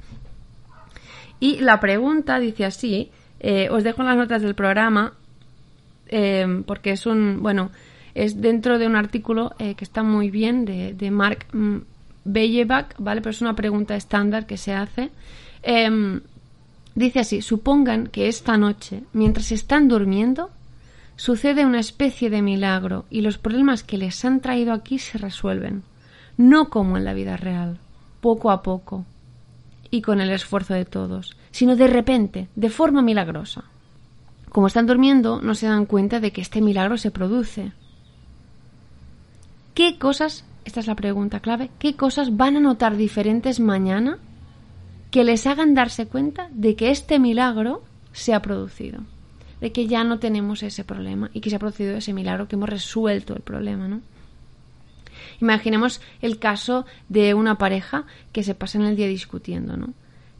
Y 1.40 1.58
la 1.60 1.80
pregunta 1.80 2.38
dice 2.38 2.64
así, 2.64 3.10
eh, 3.40 3.68
os 3.70 3.84
dejo 3.84 4.02
en 4.02 4.08
las 4.08 4.16
notas 4.16 4.42
del 4.42 4.54
programa, 4.54 5.12
eh, 6.08 6.62
porque 6.66 6.92
es 6.92 7.04
un, 7.04 7.42
bueno, 7.42 7.70
es 8.14 8.40
dentro 8.40 8.78
de 8.78 8.86
un 8.86 8.96
artículo 8.96 9.54
eh, 9.58 9.75
que 9.75 9.84
está 9.84 10.02
muy 10.02 10.30
bien 10.30 10.64
de, 10.64 10.94
de 10.94 11.10
Mark 11.10 11.46
Bellebach, 12.25 12.94
¿vale? 12.98 13.20
Pero 13.20 13.30
es 13.30 13.42
una 13.42 13.54
pregunta 13.54 13.94
estándar 13.96 14.46
que 14.46 14.56
se 14.56 14.72
hace. 14.72 15.10
Dice 16.96 17.20
así, 17.20 17.42
supongan 17.42 18.06
que 18.06 18.26
esta 18.26 18.56
noche, 18.56 19.04
mientras 19.12 19.52
están 19.52 19.86
durmiendo, 19.86 20.50
sucede 21.14 21.66
una 21.66 21.78
especie 21.78 22.30
de 22.30 22.40
milagro 22.40 23.04
y 23.10 23.20
los 23.20 23.36
problemas 23.36 23.82
que 23.82 23.98
les 23.98 24.24
han 24.24 24.40
traído 24.40 24.72
aquí 24.72 24.98
se 24.98 25.18
resuelven, 25.18 25.82
no 26.38 26.70
como 26.70 26.96
en 26.96 27.04
la 27.04 27.12
vida 27.12 27.36
real, 27.36 27.78
poco 28.22 28.50
a 28.50 28.62
poco 28.62 29.04
y 29.90 30.00
con 30.00 30.22
el 30.22 30.30
esfuerzo 30.30 30.72
de 30.72 30.86
todos, 30.86 31.36
sino 31.50 31.76
de 31.76 31.86
repente, 31.86 32.48
de 32.56 32.70
forma 32.70 33.02
milagrosa. 33.02 33.64
Como 34.48 34.66
están 34.66 34.86
durmiendo, 34.86 35.42
no 35.42 35.54
se 35.54 35.66
dan 35.66 35.84
cuenta 35.84 36.18
de 36.18 36.32
que 36.32 36.40
este 36.40 36.62
milagro 36.62 36.96
se 36.96 37.10
produce. 37.10 37.72
¿Qué 39.74 39.98
cosas, 39.98 40.46
esta 40.64 40.80
es 40.80 40.86
la 40.86 40.96
pregunta 40.96 41.40
clave, 41.40 41.68
qué 41.78 41.94
cosas 41.94 42.38
van 42.38 42.56
a 42.56 42.60
notar 42.60 42.96
diferentes 42.96 43.60
mañana 43.60 44.18
que 45.16 45.25
les 45.25 45.46
hagan 45.46 45.73
darse 45.73 46.04
cuenta 46.04 46.50
de 46.52 46.76
que 46.76 46.90
este 46.90 47.18
milagro 47.18 47.82
se 48.12 48.35
ha 48.35 48.42
producido? 48.42 49.00
de 49.62 49.73
que 49.73 49.87
ya 49.87 50.04
no 50.04 50.18
tenemos 50.18 50.62
ese 50.62 50.85
problema 50.85 51.30
y 51.32 51.40
que 51.40 51.49
se 51.49 51.56
ha 51.56 51.58
producido 51.58 51.96
ese 51.96 52.12
milagro, 52.12 52.49
que 52.49 52.56
hemos 52.56 52.68
resuelto 52.68 53.35
el 53.35 53.40
problema, 53.40 53.88
¿no? 53.88 54.02
Imaginemos 55.40 56.02
el 56.20 56.38
caso 56.38 56.85
de 57.08 57.32
una 57.32 57.56
pareja 57.56 58.04
que 58.32 58.42
se 58.42 58.54
pasa 58.54 58.76
en 58.76 58.85
el 58.85 58.94
día 58.94 59.06
discutiendo, 59.06 59.78
¿no? 59.78 59.94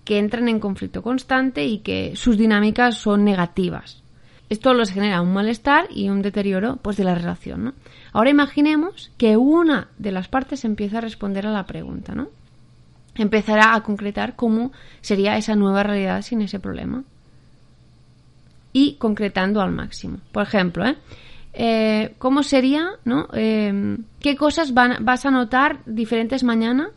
Que 0.05 0.19
entran 0.19 0.47
en 0.47 0.61
conflicto 0.61 1.01
constante 1.01 1.65
y 1.65 1.79
que 1.79 2.15
sus 2.15 2.37
dinámicas 2.37 2.99
son 2.99 3.25
negativas. 3.25 4.03
Esto 4.51 4.75
les 4.75 4.93
genera 4.93 5.23
un 5.23 5.33
malestar 5.33 5.89
y 5.91 6.11
un 6.11 6.21
deterioro 6.21 6.77
pues 6.83 6.99
de 6.99 7.05
la 7.05 7.15
relación, 7.15 7.65
¿no? 7.65 7.73
Ahora 8.13 8.29
imaginemos 8.29 9.11
que 9.17 9.39
una 9.39 9.89
de 9.97 10.13
las 10.13 10.29
partes 10.29 10.67
empieza 10.67 10.99
a 10.99 11.01
responder 11.01 11.47
a 11.47 11.51
la 11.53 11.65
pregunta, 11.65 12.15
¿no? 12.15 12.29
Empezará 13.17 13.75
a 13.75 13.83
concretar 13.83 14.37
cómo 14.37 14.73
sería 15.01 15.37
esa 15.37 15.57
nueva 15.57 15.83
realidad 15.83 16.23
sin 16.23 16.43
ese 16.43 16.61
problema 16.61 17.05
y 18.73 18.97
concretando 18.97 19.63
al 19.63 19.73
máximo. 19.73 20.19
Por 20.33 20.43
ejemplo, 20.43 20.87
¿eh? 20.87 20.97
Eh, 21.55 22.15
¿cómo 22.19 22.43
sería, 22.43 22.91
no? 23.07 23.29
Eh, 23.33 23.97
¿Qué 24.21 24.37
cosas 24.37 24.75
van, 24.75 25.03
vas 25.03 25.25
a 25.25 25.31
notar 25.31 25.81
diferentes 25.87 26.45
mañana 26.45 26.91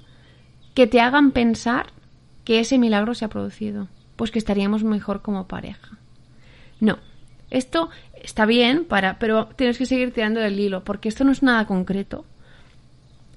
que 0.73 0.88
te 0.88 0.99
hagan 0.99 1.31
pensar 1.31 1.93
que 2.43 2.59
ese 2.59 2.77
milagro 2.77 3.13
se 3.13 3.23
ha 3.23 3.29
producido? 3.29 3.88
Pues 4.17 4.31
que 4.31 4.39
estaríamos 4.39 4.83
mejor 4.83 5.21
como 5.21 5.47
pareja. 5.47 5.97
No, 6.81 6.99
esto 7.49 7.89
está 8.21 8.45
bien, 8.45 8.83
para, 8.83 9.17
pero 9.17 9.47
tienes 9.55 9.77
que 9.77 9.85
seguir 9.85 10.13
tirando 10.13 10.41
del 10.41 10.59
hilo, 10.59 10.83
porque 10.83 11.07
esto 11.07 11.23
no 11.23 11.31
es 11.31 11.41
nada 11.41 11.65
concreto. 11.65 12.25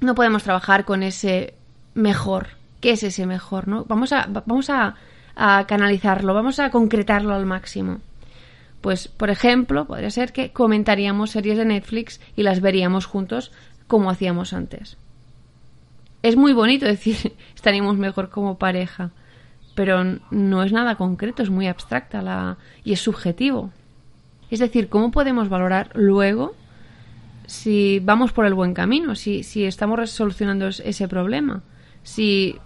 No 0.01 0.17
podemos 0.17 0.43
trabajar 0.43 0.85
con 0.85 1.05
ese 1.05 1.55
mejor. 1.95 2.49
¿Qué 2.83 2.91
es 2.91 3.03
ese 3.03 3.25
mejor? 3.27 3.67
¿no? 3.67 3.87
Vamos, 3.87 4.13
a, 4.13 4.29
vamos 4.29 4.69
a 4.69 4.95
canalizarlo, 5.67 6.35
vamos 6.35 6.59
a 6.59 6.71
concretarlo 6.71 7.33
al 7.33 7.47
máximo. 7.47 8.01
Pues, 8.83 9.07
por 9.07 9.31
ejemplo, 9.31 9.87
podría 9.87 10.11
ser 10.11 10.33
que 10.33 10.51
comentaríamos 10.51 11.31
series 11.31 11.57
de 11.57 11.65
Netflix 11.65 12.21
y 12.37 12.43
las 12.43 12.61
veríamos 12.61 13.07
juntos 13.07 13.53
como 13.87 14.11
hacíamos 14.11 14.53
antes. 14.53 14.99
Es 16.23 16.37
muy 16.37 16.53
bonito 16.53 16.85
decir 16.85 17.35
estaríamos 17.55 17.97
mejor 17.97 18.29
como 18.29 18.59
pareja, 18.59 19.13
pero 19.77 20.03
no 20.31 20.63
es 20.65 20.73
nada 20.73 20.97
concreto, 20.97 21.43
es 21.43 21.51
muy 21.51 21.69
abstracta 21.69 22.21
la... 22.21 22.59
y 22.83 22.93
es 22.93 23.01
subjetivo. 23.01 23.71
Es 24.51 24.59
decir, 24.59 24.89
¿cómo 24.89 25.13
podemos 25.13 25.49
valorar 25.49 25.91
luego 25.95 26.55
si 27.47 28.01
vamos 28.01 28.33
por 28.33 28.47
el 28.47 28.55
buen 28.55 28.75
camino, 28.75 29.15
si, 29.15 29.45
si 29.45 29.65
estamos 29.65 30.11
solucionando 30.11 30.67
ese 30.67 31.07
problema, 31.07 31.63
si 32.03 32.59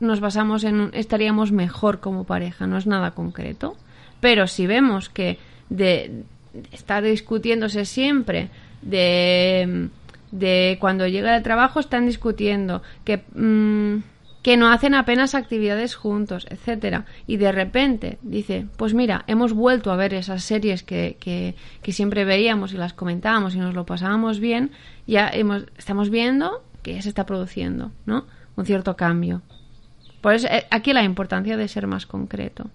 nos 0.00 0.20
basamos 0.20 0.64
en 0.64 0.90
estaríamos 0.94 1.52
mejor 1.52 2.00
como 2.00 2.24
pareja, 2.24 2.66
no 2.66 2.78
es 2.78 2.86
nada 2.86 3.12
concreto. 3.12 3.76
Pero 4.20 4.46
si 4.46 4.66
vemos 4.66 5.08
que 5.08 5.38
de 5.68 6.24
estar 6.72 7.02
discutiéndose 7.02 7.84
siempre, 7.84 8.50
de, 8.82 9.88
de 10.32 10.78
cuando 10.80 11.06
llega 11.06 11.36
el 11.36 11.42
trabajo 11.42 11.80
están 11.80 12.06
discutiendo, 12.06 12.82
que, 13.04 13.24
mm, 13.34 14.02
que 14.42 14.56
no 14.56 14.70
hacen 14.70 14.94
apenas 14.94 15.34
actividades 15.34 15.94
juntos, 15.94 16.46
etcétera, 16.50 17.04
y 17.26 17.36
de 17.36 17.52
repente 17.52 18.18
dice, 18.22 18.66
pues 18.76 18.94
mira, 18.94 19.24
hemos 19.26 19.52
vuelto 19.52 19.92
a 19.92 19.96
ver 19.96 20.14
esas 20.14 20.42
series 20.42 20.82
que, 20.82 21.16
que, 21.20 21.54
que 21.82 21.92
siempre 21.92 22.24
veíamos 22.24 22.72
y 22.72 22.78
las 22.78 22.94
comentábamos 22.94 23.54
y 23.54 23.58
nos 23.58 23.74
lo 23.74 23.84
pasábamos 23.84 24.40
bien, 24.40 24.70
ya 25.06 25.28
hemos, 25.28 25.66
estamos 25.76 26.10
viendo 26.10 26.62
que 26.82 26.94
ya 26.94 27.02
se 27.02 27.10
está 27.10 27.26
produciendo, 27.26 27.92
¿no? 28.06 28.24
Un 28.56 28.64
cierto 28.64 28.96
cambio. 28.96 29.42
Por 30.20 30.34
eso 30.34 30.48
eh, 30.48 30.66
aquí 30.70 30.92
la 30.92 31.02
importancia 31.02 31.56
de 31.56 31.68
ser 31.68 31.86
más 31.86 32.06
concreto 32.06 32.70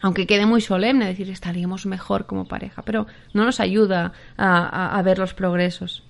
aunque 0.00 0.26
quede 0.26 0.46
muy 0.46 0.60
solemne 0.60 1.06
decir 1.06 1.30
estaríamos 1.30 1.86
mejor 1.86 2.26
como 2.26 2.46
pareja, 2.46 2.82
pero 2.82 3.06
no 3.32 3.44
nos 3.44 3.60
ayuda 3.60 4.12
a, 4.36 5.02
ver 5.04 5.18
los 5.18 5.34
progresos. 5.34 6.04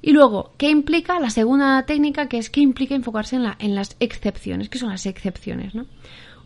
Y 0.00 0.12
luego, 0.12 0.52
¿qué 0.56 0.70
implica 0.70 1.20
la 1.20 1.30
segunda 1.30 1.84
técnica? 1.84 2.28
Que 2.28 2.38
es 2.38 2.50
que 2.50 2.60
implica 2.60 2.94
enfocarse 2.94 3.36
en, 3.36 3.44
la, 3.44 3.56
en 3.60 3.74
las 3.74 3.96
excepciones. 4.00 4.68
¿Qué 4.68 4.78
son 4.78 4.88
las 4.88 5.06
excepciones? 5.06 5.74
¿no? 5.74 5.86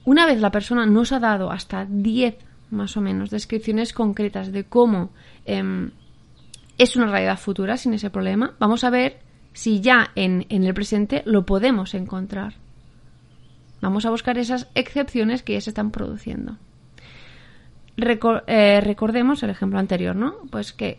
Una 0.04 0.26
vez 0.26 0.40
la 0.40 0.50
persona 0.50 0.84
nos 0.84 1.12
ha 1.12 1.20
dado 1.20 1.50
hasta 1.50 1.86
10 1.88 2.36
más 2.70 2.96
o 2.96 3.00
menos 3.00 3.30
descripciones 3.30 3.92
concretas 3.92 4.52
de 4.52 4.64
cómo 4.64 5.10
em, 5.44 5.92
es 6.76 6.96
una 6.96 7.06
realidad 7.06 7.38
futura 7.38 7.76
sin 7.76 7.94
ese 7.94 8.10
problema, 8.10 8.54
vamos 8.58 8.82
a 8.82 8.90
ver 8.90 9.20
si 9.56 9.80
ya 9.80 10.10
en, 10.16 10.44
en 10.50 10.64
el 10.64 10.74
presente 10.74 11.22
lo 11.24 11.46
podemos 11.46 11.94
encontrar. 11.94 12.56
Vamos 13.80 14.04
a 14.04 14.10
buscar 14.10 14.36
esas 14.36 14.68
excepciones 14.74 15.42
que 15.42 15.54
ya 15.54 15.62
se 15.62 15.70
están 15.70 15.90
produciendo. 15.90 16.58
Eh, 17.96 18.80
recordemos 18.82 19.42
el 19.42 19.48
ejemplo 19.48 19.78
anterior, 19.78 20.14
¿no? 20.14 20.34
Pues 20.50 20.74
que 20.74 20.98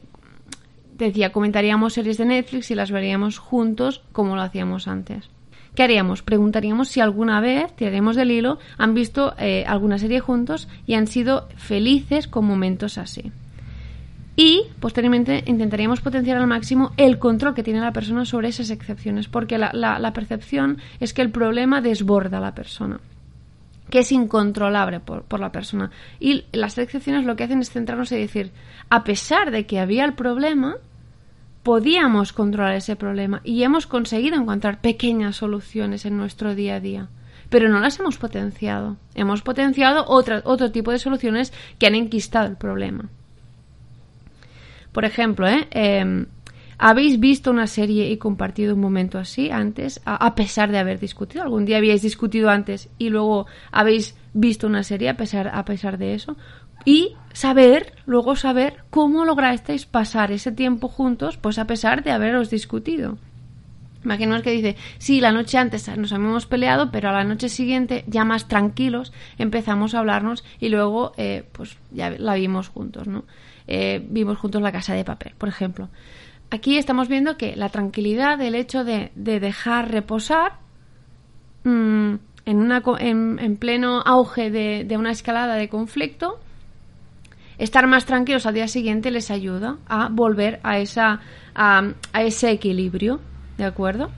decía, 0.98 1.32
comentaríamos 1.32 1.94
series 1.94 2.18
de 2.18 2.26
Netflix 2.26 2.72
y 2.72 2.76
las 2.76 2.90
veríamos 2.90 3.38
juntos 3.38 4.02
como 4.12 4.36
lo 4.36 4.42
hacíamos 4.42 4.88
antes. 4.88 5.30
¿Qué 5.76 5.84
haríamos? 5.84 6.24
Preguntaríamos 6.24 6.88
si 6.88 7.00
alguna 7.00 7.40
vez, 7.40 7.76
tiraríamos 7.76 8.16
del 8.16 8.32
hilo, 8.32 8.58
han 8.80 8.96
visto 8.96 9.36
eh, 9.38 9.66
alguna 9.68 10.00
serie 10.00 10.20
juntos 10.20 10.68
y 10.88 10.96
han 10.96 11.06
sido 11.06 11.48
felices 11.58 12.28
con 12.28 12.46
momentos 12.46 12.98
así. 12.98 13.32
Y 14.39 14.67
posteriormente 14.79 15.44
intentaríamos 15.48 16.00
potenciar 16.00 16.38
al 16.38 16.46
máximo 16.46 16.91
el 16.96 17.17
control 17.17 17.56
que 17.56 17.63
tiene 17.63 17.82
la 17.82 17.91
persona 17.91 18.24
sobre 18.24 18.50
esas 18.50 18.70
excepciones, 18.70 19.27
porque 19.27 19.58
la, 19.58 20.13
percepción 20.13 20.77
es 21.00 21.15
que 21.15 21.24
el 21.24 21.32
problema 21.32 21.82
desborda 21.82 22.38
a 22.38 22.41
la 22.41 22.56
persona 22.56 23.00
que 23.89 24.00
es 24.00 24.12
incontrolable 24.12 25.00
por, 25.00 25.24
por, 25.24 25.39
la 25.39 25.53
persona. 25.53 25.91
Y 26.20 26.44
las 26.51 26.77
excepciones 26.77 27.25
lo 27.25 27.38
que 27.38 27.46
hacen 27.46 27.62
es 27.62 27.70
centrarnos 27.72 28.12
y 28.12 28.17
decir, 28.17 28.51
a 28.89 29.06
pesar 29.06 29.50
de 29.50 29.65
que 29.65 29.79
había 29.79 30.03
el 30.03 30.13
problema, 30.13 30.75
podíamos 31.63 32.34
controlar 32.34 32.75
ese 32.75 32.98
problema 32.98 33.39
y 33.46 33.63
hemos 33.63 33.88
conseguido 33.88 34.36
encontrar 34.36 34.82
pequeñas 34.82 35.38
soluciones 35.38 36.06
en 36.06 36.17
nuestro 36.17 36.53
día 36.53 36.75
a 36.75 36.79
día. 36.82 37.08
Pero 37.50 37.70
no 37.70 37.79
las 37.79 37.98
hemos 38.00 38.17
potenciado. 38.17 38.98
Hemos 39.15 39.41
potenciado 39.41 40.03
otra, 40.08 40.41
otro 40.44 40.70
tipo 40.72 40.91
de 40.91 41.00
soluciones 41.00 41.53
que 41.79 41.88
han 41.88 41.96
enquistado 41.96 42.48
el 42.48 42.58
problema. 42.58 43.10
Por 44.98 45.06
ejemplo, 45.06 45.48
¿eh? 45.48 45.68
Em, 45.70 46.25
¿habéis 46.80 47.20
visto 47.20 47.51
una 47.51 47.68
serie 47.68 48.10
y 48.10 48.18
compartido 48.18 48.74
un 48.74 48.82
momento 48.82 49.20
así 49.20 49.51
antes, 49.51 50.01
a, 50.06 50.34
pesar 50.34 50.72
de 50.72 50.80
haber 50.80 51.00
discutido? 51.00 51.44
¿Algún 51.44 51.66
día 51.66 51.77
habíais 51.77 52.01
discutido 52.01 52.50
antes 52.50 52.89
y 52.98 53.10
luego 53.10 53.46
habéis 53.72 54.18
visto 54.34 54.66
una 54.66 54.82
serie 54.82 55.10
a 55.10 55.16
pesar, 55.16 55.51
a 55.54 55.66
pesar 55.66 56.00
de 56.00 56.16
eso? 56.16 56.36
Y 56.84 57.13
saber, 57.32 57.94
luego 58.08 58.36
saber 58.36 58.77
cómo 58.89 59.24
lograsteis 59.24 59.86
pasar 59.86 60.32
ese 60.32 60.51
tiempo 60.51 60.88
juntos, 60.88 61.38
pues 61.38 61.60
a 61.60 61.68
pesar 61.68 62.04
de 62.04 62.10
haberos 62.10 62.50
discutido. 62.50 63.20
Imaginaos 64.04 64.42
que 64.42 64.50
dice, 64.50 64.77
sí, 64.98 65.22
la 65.22 65.32
noche 65.32 65.60
antes 65.60 65.96
nos 65.96 66.12
habíamos 66.12 66.48
peleado, 66.48 66.89
pero 66.89 67.10
a 67.10 67.13
la 67.13 67.24
noche 67.24 67.50
siguiente, 67.50 68.04
ya 68.08 68.25
más 68.25 68.48
tranquilos, 68.48 69.13
empezamos 69.38 69.94
a 69.94 70.00
hablarnos 70.00 70.44
y 70.60 70.70
luego, 70.70 71.13
eh, 71.18 71.44
pues 71.51 71.77
ya 71.92 72.10
la 72.10 72.34
vimos 72.34 72.70
juntos, 72.70 73.08
¿no? 73.08 73.25
Eh, 73.68 74.06
vimos 74.10 74.38
juntos 74.38 74.62
la 74.62 74.72
casa 74.72 74.94
de 74.94 75.04
papel, 75.04 75.34
por 75.38 75.50
ejemplo. 75.50 75.90
Aquí 76.50 76.78
estamos 76.78 77.10
viendo 77.10 77.38
que 77.38 77.56
la 77.58 77.70
tranquilidad, 77.70 78.40
el 78.42 78.56
hecho 78.56 78.86
de, 78.86 79.12
dejar 79.16 79.92
reposar 79.92 80.54
mm, 81.66 82.14
en, 82.46 82.58
una, 82.58 82.82
en, 83.00 83.58
pleno 83.58 84.02
auge 84.06 84.50
de, 84.50 84.98
una 84.98 85.12
escalada 85.12 85.56
de 85.56 85.68
conflicto, 85.68 86.40
estar 87.58 87.86
más 87.88 88.06
tranquilos 88.06 88.46
al 88.46 88.54
día 88.54 88.70
siguiente 88.70 89.12
les 89.12 89.30
ayuda 89.30 89.78
a 89.88 90.08
volver 90.08 90.62
a, 90.64 90.80
ese 90.80 92.52
equilibrio, 92.52 93.20
¿de 93.58 93.66
acuerdo? 93.66 94.10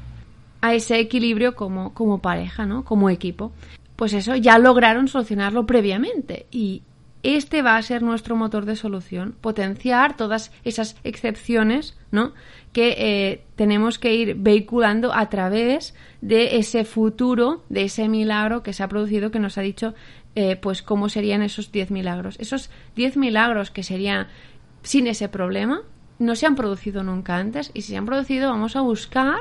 A 0.62 0.75
ese 0.75 1.00
equilibrio 1.00 1.56
como, 1.56 1.96
como 1.96 2.20
pareja, 2.20 2.68
¿no? 2.68 2.84
Como 2.86 3.10
equipo. 3.10 3.51
Pues 3.96 4.13
eso, 4.13 4.36
ya 4.36 4.60
lograron 4.60 5.08
solucionarlo 5.08 5.65
previamente 5.65 6.46
y 6.51 6.84
este 7.23 7.61
va 7.61 7.75
a 7.75 7.81
ser 7.81 8.01
nuestro 8.01 8.35
motor 8.35 8.65
de 8.65 8.75
solución, 8.75 9.35
potenciar 9.41 10.15
todas 10.15 10.51
esas 10.63 10.95
excepciones, 11.03 11.97
¿no? 12.11 12.33
Que 12.71 12.95
eh, 12.97 13.43
tenemos 13.55 13.99
que 13.99 14.13
ir 14.13 14.35
vehiculando 14.35 15.13
a 15.13 15.29
través 15.29 15.95
de 16.21 16.57
ese 16.57 16.85
futuro, 16.85 17.63
de 17.69 17.83
ese 17.83 18.07
milagro 18.07 18.63
que 18.63 18.73
se 18.73 18.83
ha 18.83 18.88
producido, 18.88 19.31
que 19.31 19.39
nos 19.39 19.57
ha 19.57 19.61
dicho 19.61 19.93
eh, 20.35 20.55
pues 20.55 20.81
cómo 20.81 21.09
serían 21.09 21.41
esos 21.41 21.71
10 21.71 21.91
milagros. 21.91 22.38
Esos 22.39 22.69
10 22.95 23.17
milagros 23.17 23.71
que 23.71 23.83
serían 23.83 24.27
sin 24.83 25.07
ese 25.07 25.27
problema 25.27 25.81
no 26.19 26.35
se 26.35 26.45
han 26.45 26.55
producido 26.55 27.03
nunca 27.03 27.38
antes 27.38 27.71
y 27.73 27.81
si 27.81 27.91
se 27.91 27.97
han 27.97 28.05
producido 28.05 28.49
vamos 28.49 28.75
a 28.75 28.81
buscar 28.81 29.39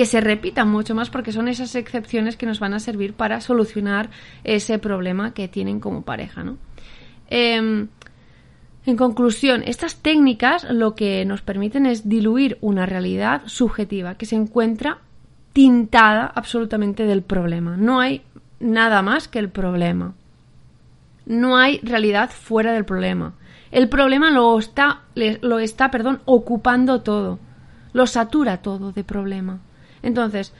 que 0.00 0.06
se 0.06 0.22
repitan 0.22 0.66
mucho 0.66 0.94
más 0.94 1.10
porque 1.10 1.30
son 1.30 1.46
esas 1.46 1.74
excepciones 1.74 2.38
que 2.38 2.46
nos 2.46 2.58
van 2.58 2.72
a 2.72 2.80
servir 2.80 3.12
para 3.12 3.42
solucionar 3.42 4.08
ese 4.44 4.78
problema 4.78 5.34
que 5.34 5.46
tienen 5.46 5.78
como 5.78 6.06
pareja, 6.06 6.42
¿no? 6.42 6.56
Em, 7.28 7.88
en 8.86 8.96
conclusión, 8.96 9.62
estas 9.62 9.96
técnicas 9.96 10.64
lo 10.70 10.94
que 10.94 11.26
nos 11.26 11.42
permiten 11.42 11.84
es 11.84 12.08
diluir 12.08 12.56
una 12.62 12.86
realidad 12.86 13.42
subjetiva 13.44 14.14
que 14.14 14.24
se 14.24 14.36
encuentra 14.36 15.00
tintada 15.52 16.32
absolutamente 16.34 17.04
del 17.04 17.20
problema. 17.20 17.76
No 17.76 18.00
hay 18.00 18.22
nada 18.58 19.02
más 19.02 19.28
que 19.28 19.38
el 19.38 19.50
problema. 19.50 20.14
No 21.26 21.58
hay 21.58 21.78
realidad 21.82 22.30
fuera 22.30 22.72
del 22.72 22.86
problema. 22.86 23.34
El 23.70 23.90
problema 23.90 24.30
lo 24.30 24.58
está, 24.58 25.02
lo 25.14 25.58
está 25.58 25.90
perdón, 25.90 26.22
ocupando 26.24 27.02
todo. 27.02 27.38
Lo 27.92 28.06
satura 28.06 28.62
todo 28.62 28.92
de 28.92 29.04
problema. 29.04 29.60
Entonces, 30.02 30.52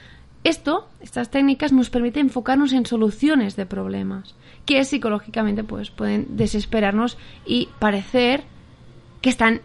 esto, 0.42 0.88
estas 1.00 1.30
técnicas 1.30 1.72
nos 1.72 1.90
permiten 1.90 2.26
enfocarnos 2.26 2.72
en 2.72 2.86
soluciones 2.86 3.56
de 3.56 3.66
problemas, 3.66 4.34
que 4.64 4.82
psicológicamente 4.84 5.64
pues, 5.64 5.90
pueden 5.90 6.36
desesperarnos 6.36 7.18
y 7.44 7.68
parecer 7.78 8.44
que 9.20 9.28
están 9.28 9.60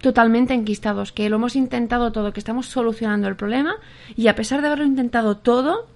totalmente 0.00 0.54
enquistados, 0.54 1.12
que 1.12 1.28
lo 1.28 1.36
hemos 1.36 1.56
intentado 1.56 2.12
todo, 2.12 2.32
que 2.32 2.40
estamos 2.40 2.66
solucionando 2.66 3.28
el 3.28 3.36
problema 3.36 3.76
y 4.16 4.28
a 4.28 4.34
pesar 4.34 4.60
de 4.60 4.66
haberlo 4.66 4.84
intentado 4.84 5.36
todo, 5.36 5.86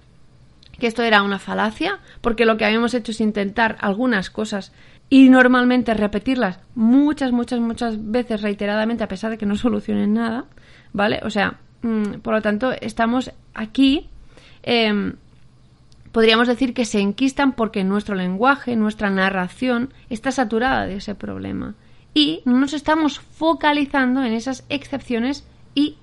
que 0.79 0.87
esto 0.87 1.03
era 1.03 1.23
una 1.23 1.39
falacia, 1.39 1.99
porque 2.21 2.45
lo 2.45 2.57
que 2.57 2.65
habíamos 2.65 2.93
hecho 2.93 3.11
es 3.11 3.21
intentar 3.21 3.77
algunas 3.79 4.29
cosas 4.29 4.73
y 5.09 5.29
normalmente 5.29 5.93
repetirlas 5.93 6.59
muchas, 6.73 7.31
muchas, 7.31 7.59
muchas 7.59 8.11
veces 8.11 8.41
reiteradamente 8.41 9.03
a 9.03 9.07
pesar 9.07 9.31
de 9.31 9.37
que 9.37 9.45
no 9.45 9.55
solucionen 9.55 10.13
nada, 10.13 10.45
¿vale? 10.93 11.19
O 11.23 11.29
sea, 11.29 11.59
mm, 11.85 12.19
por 12.21 12.33
lo 12.33 12.41
tanto, 12.41 12.71
estamos 12.71 13.31
aquí, 13.53 14.09
em, 14.63 15.13
podríamos 16.11 16.47
decir 16.47 16.73
que 16.73 16.85
se 16.85 16.99
enquistan 16.99 17.53
porque 17.53 17.83
nuestro 17.83 18.15
lenguaje, 18.15 18.75
nuestra 18.75 19.09
narración 19.09 19.93
está 20.09 20.31
saturada 20.31 20.85
de 20.85 20.97
ese 20.97 21.15
problema 21.15 21.75
y 22.13 22.41
no 22.45 22.59
nos 22.59 22.73
estamos 22.73 23.19
focalizando 23.19 24.23
en 24.23 24.33
esas 24.33 24.65
excepciones 24.69 25.45
y 25.73 25.97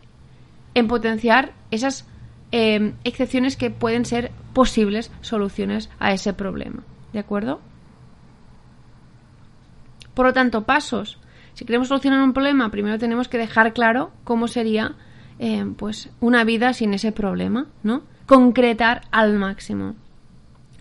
en 0.75 0.87
potenciar 0.87 1.53
esas 1.71 2.07
Em, 2.55 2.93
excepciones 3.05 3.57
que 3.57 3.71
pueden 3.71 4.05
ser 4.05 4.31
posibles 4.53 5.11
soluciones 5.23 5.89
a 5.99 6.13
ese 6.13 6.35
problema. 6.35 6.83
¿De 7.15 7.19
acuerdo? 7.19 7.63
Por 10.13 10.27
lo 10.27 10.35
tanto, 10.35 10.65
pasos. 10.65 11.19
Si 11.55 11.65
queremos 11.65 11.89
solucionar 11.89 12.21
un 12.21 12.35
problema, 12.35 12.71
primero 12.71 12.99
tenemos 12.99 13.29
que 13.29 13.39
dejar 13.39 13.73
claro 13.73 14.13
cómo 14.25 14.49
sería 14.49 14.97
em, 15.39 15.75
pues 15.75 16.11
una 16.21 16.45
vida 16.45 16.73
sin 16.73 16.95
ese 16.95 17.13
problema, 17.13 17.67
¿no? 17.83 18.03
Concretar 18.27 19.03
al 19.11 19.39
máximo. 19.39 19.97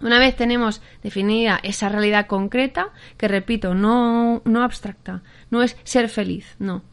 Una 0.02 0.18
vez 0.18 0.36
tenemos 0.36 0.82
definida 1.04 1.60
esa 1.62 1.90
realidad 1.90 2.28
concreta, 2.28 2.90
que 3.18 3.28
repito, 3.28 3.76
no, 3.76 4.42
no 4.46 4.64
abstracta, 4.64 5.22
no 5.52 5.62
es 5.62 5.78
ser 5.84 6.10
feliz, 6.10 6.56
no, 6.58 6.84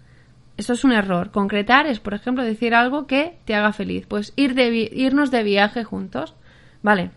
eso 0.59 0.73
es 0.73 0.83
un 0.83 0.93
error. 0.93 1.31
Concretar 1.31 1.87
es, 1.87 2.01
por 2.01 2.15
ejemplo, 2.15 2.43
decir 2.43 2.75
algo 2.75 3.07
que 3.07 3.39
te 3.45 3.55
haga 3.55 3.73
feliz. 3.73 4.07
Pues 4.07 4.33
ir 4.35 4.55
de 4.55 4.91
irnos 4.93 5.31
de 5.31 5.45
viaje 5.45 5.85
juntos. 5.85 6.35
Vale. 6.83 7.13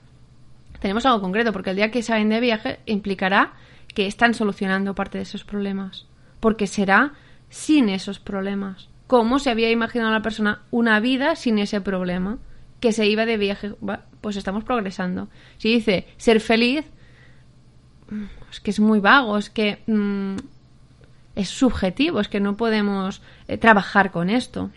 Tenemos 0.79 1.05
algo 1.07 1.21
concreto, 1.21 1.51
porque 1.51 1.71
el 1.71 1.75
día 1.75 1.91
que 1.91 2.03
salen 2.03 2.29
de 2.29 2.39
viaje 2.39 2.79
implicará 2.85 3.53
que 3.95 4.05
están 4.05 4.35
solucionando 4.35 4.95
parte 4.95 5.17
de 5.17 5.23
esos 5.23 5.43
problemas. 5.43 6.05
Porque 6.39 6.67
será 6.67 7.13
sin 7.49 7.89
esos 7.89 8.19
problemas. 8.19 8.89
¿Cómo 9.11 9.39
se 9.39 9.49
había 9.49 9.69
imaginado 9.69 10.09
la 10.09 10.21
persona 10.21 10.61
una 10.71 11.01
vida 11.01 11.35
sin 11.35 11.59
ese 11.59 11.81
problema? 11.81 12.37
Que 12.79 12.93
se 12.93 13.07
iba 13.07 13.25
de 13.25 13.35
viaje. 13.35 13.73
Pues 14.21 14.37
estamos 14.37 14.63
progresando. 14.63 15.27
Si 15.57 15.67
dice 15.67 16.07
ser 16.15 16.39
feliz, 16.39 16.85
es 18.49 18.61
que 18.61 18.71
es 18.71 18.79
muy 18.79 19.01
vago, 19.01 19.37
es 19.37 19.49
que 19.49 19.79
mm, 19.85 20.37
es 21.35 21.49
subjetivo, 21.49 22.21
es 22.21 22.29
que 22.29 22.39
no 22.39 22.55
podemos 22.55 23.21
eh, 23.49 23.57
trabajar 23.57 24.11
con 24.11 24.29
esto. 24.29 24.69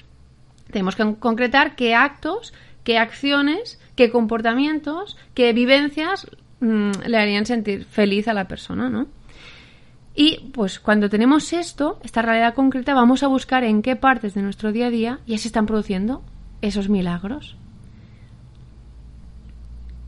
Tenemos 0.68 0.96
que 0.96 1.14
concretar 1.14 1.76
qué 1.76 1.94
actos, 1.94 2.52
qué 2.82 2.98
acciones, 2.98 3.80
qué 3.94 4.10
comportamientos, 4.10 5.16
qué 5.34 5.52
vivencias 5.52 6.26
mm, 6.58 6.90
le 7.06 7.18
harían 7.18 7.46
sentir 7.46 7.84
feliz 7.84 8.26
a 8.26 8.34
la 8.34 8.48
persona, 8.48 8.90
¿no? 8.90 9.06
Y 10.14 10.50
pues 10.52 10.78
cuando 10.78 11.10
tenemos 11.10 11.52
esto, 11.52 11.98
esta 12.02 12.22
realidad 12.22 12.54
concreta, 12.54 12.94
vamos 12.94 13.22
a 13.22 13.28
buscar 13.28 13.64
en 13.64 13.82
qué 13.82 13.96
partes 13.96 14.34
de 14.34 14.42
nuestro 14.42 14.70
día 14.70 14.86
a 14.86 14.90
día 14.90 15.18
ya 15.26 15.38
se 15.38 15.48
están 15.48 15.66
produciendo 15.66 16.22
esos 16.62 16.88
milagros. 16.88 17.56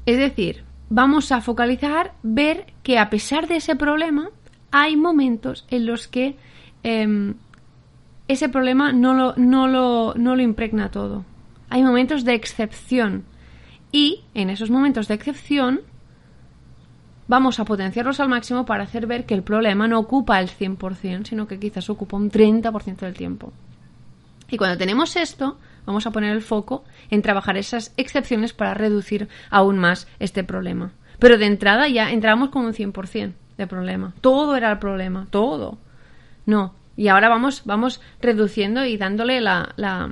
Es 0.06 0.18
decir, 0.18 0.62
vamos 0.88 1.32
a 1.32 1.40
focalizar, 1.40 2.12
ver 2.22 2.72
que 2.84 2.98
a 2.98 3.10
pesar 3.10 3.48
de 3.48 3.56
ese 3.56 3.74
problema, 3.74 4.30
hay 4.70 4.96
momentos 4.96 5.66
en 5.70 5.86
los 5.86 6.06
que 6.06 6.36
em, 6.84 7.34
ese 8.28 8.48
problema 8.48 8.92
no 8.92 9.14
lo, 9.14 9.34
no, 9.36 9.66
lo, 9.66 10.14
no 10.14 10.36
lo 10.36 10.42
impregna 10.42 10.90
todo. 10.92 11.24
Hay 11.68 11.82
momentos 11.82 12.24
de 12.24 12.34
excepción. 12.34 13.24
Y 13.90 14.22
en 14.34 14.50
esos 14.50 14.70
momentos 14.70 15.08
de 15.08 15.14
excepción 15.14 15.80
vamos 17.28 17.60
a 17.60 17.64
potenciarlos 17.64 18.20
al 18.20 18.28
máximo 18.28 18.64
para 18.66 18.84
hacer 18.84 19.06
ver 19.06 19.26
que 19.26 19.34
el 19.34 19.42
problema 19.42 19.88
no 19.88 19.98
ocupa 19.98 20.40
el 20.40 20.48
100%, 20.48 21.26
sino 21.26 21.46
que 21.46 21.58
quizás 21.58 21.90
ocupa 21.90 22.16
un 22.16 22.30
30% 22.30 22.96
del 22.96 23.14
tiempo. 23.14 23.52
Y 24.48 24.56
cuando 24.56 24.78
tenemos 24.78 25.16
esto, 25.16 25.58
vamos 25.86 26.06
a 26.06 26.10
poner 26.10 26.32
el 26.32 26.42
foco 26.42 26.84
en 27.10 27.22
trabajar 27.22 27.56
esas 27.56 27.92
excepciones 27.96 28.52
para 28.52 28.74
reducir 28.74 29.28
aún 29.50 29.78
más 29.78 30.06
este 30.18 30.44
problema. 30.44 30.92
Pero 31.18 31.38
de 31.38 31.46
entrada 31.46 31.88
ya 31.88 32.10
entramos 32.10 32.50
con 32.50 32.64
un 32.64 32.72
100% 32.72 33.32
de 33.56 33.66
problema. 33.66 34.12
Todo 34.20 34.56
era 34.56 34.70
el 34.70 34.78
problema, 34.78 35.26
todo. 35.30 35.78
No. 36.44 36.74
Y 36.96 37.08
ahora 37.08 37.28
vamos, 37.28 37.62
vamos 37.64 38.00
reduciendo 38.20 38.84
y 38.84 38.96
dándole 38.96 39.40
la, 39.40 39.72
la 39.76 40.10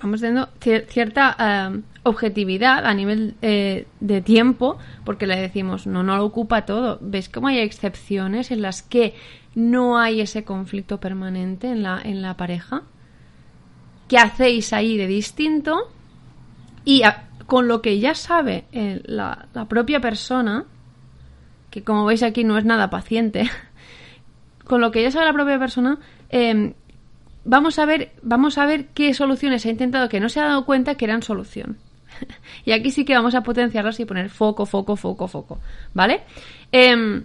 vamos 0.00 0.20
dando 0.20 0.48
cierta 0.60 1.36
eh, 1.38 1.80
objetividad 2.04 2.86
a 2.86 2.94
nivel 2.94 3.34
eh, 3.42 3.86
de 4.00 4.20
tiempo, 4.20 4.78
porque 5.04 5.26
le 5.26 5.36
decimos, 5.36 5.86
no, 5.86 6.02
no 6.02 6.16
lo 6.16 6.24
ocupa 6.24 6.64
todo. 6.64 6.98
¿Ves 7.00 7.28
cómo 7.28 7.48
hay 7.48 7.58
excepciones 7.58 8.50
en 8.50 8.62
las 8.62 8.82
que 8.82 9.14
no 9.54 9.98
hay 9.98 10.20
ese 10.20 10.44
conflicto 10.44 11.00
permanente 11.00 11.68
en 11.68 11.82
la, 11.82 12.00
en 12.02 12.22
la 12.22 12.36
pareja? 12.36 12.82
¿Qué 14.08 14.18
hacéis 14.18 14.72
ahí 14.72 14.96
de 14.96 15.06
distinto? 15.06 15.90
Y 16.84 17.02
con 17.46 17.68
lo 17.68 17.80
que 17.80 17.98
ya 17.98 18.14
sabe 18.14 18.66
eh, 18.72 19.00
la, 19.06 19.48
propia 19.68 20.00
persona, 20.00 20.66
que 21.70 21.82
como 21.82 22.04
veis 22.04 22.22
aquí 22.22 22.44
no 22.44 22.58
es 22.58 22.66
nada 22.66 22.90
paciente, 22.90 23.50
con 24.64 24.80
lo 24.82 24.90
que 24.90 25.02
ya 25.02 25.10
sabe 25.10 25.24
la 25.24 25.32
propia 25.32 25.58
persona, 25.58 25.98
em, 26.28 26.74
vamos, 27.44 27.78
a 27.78 27.86
ver, 27.86 28.12
vamos 28.22 28.58
a 28.58 28.66
ver 28.66 28.88
qué 28.88 29.14
soluciones 29.14 29.64
ha 29.64 29.70
intentado 29.70 30.10
que 30.10 30.20
no 30.20 30.28
se 30.28 30.40
ha 30.40 30.44
dado 30.44 30.66
cuenta 30.66 30.96
que 30.96 31.06
eran 31.06 31.22
solución. 31.22 31.78
y 32.64 32.72
aquí 32.72 32.90
sí 32.90 33.04
que 33.04 33.14
vamos 33.14 33.34
a 33.34 33.42
potenciarlas 33.42 33.98
y 34.00 34.04
poner 34.04 34.30
foco, 34.30 34.66
foco, 34.66 34.96
foco, 34.96 35.28
foco. 35.28 35.58
¿Vale? 35.92 36.22
Em, 36.72 37.24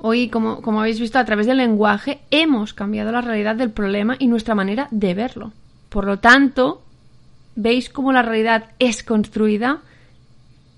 hoy, 0.00 0.28
como, 0.28 0.62
como 0.62 0.80
habéis 0.80 1.00
visto, 1.00 1.18
a 1.18 1.24
través 1.24 1.46
del 1.46 1.58
lenguaje 1.58 2.20
hemos 2.30 2.74
cambiado 2.74 3.12
la 3.12 3.20
realidad 3.20 3.56
del 3.56 3.70
problema 3.70 4.16
y 4.18 4.26
nuestra 4.26 4.54
manera 4.54 4.88
de 4.90 5.14
verlo. 5.14 5.52
Por 5.88 6.06
lo 6.06 6.18
tanto, 6.18 6.82
veis 7.54 7.88
cómo 7.88 8.12
la 8.12 8.22
realidad 8.22 8.70
es 8.78 9.02
construida 9.02 9.80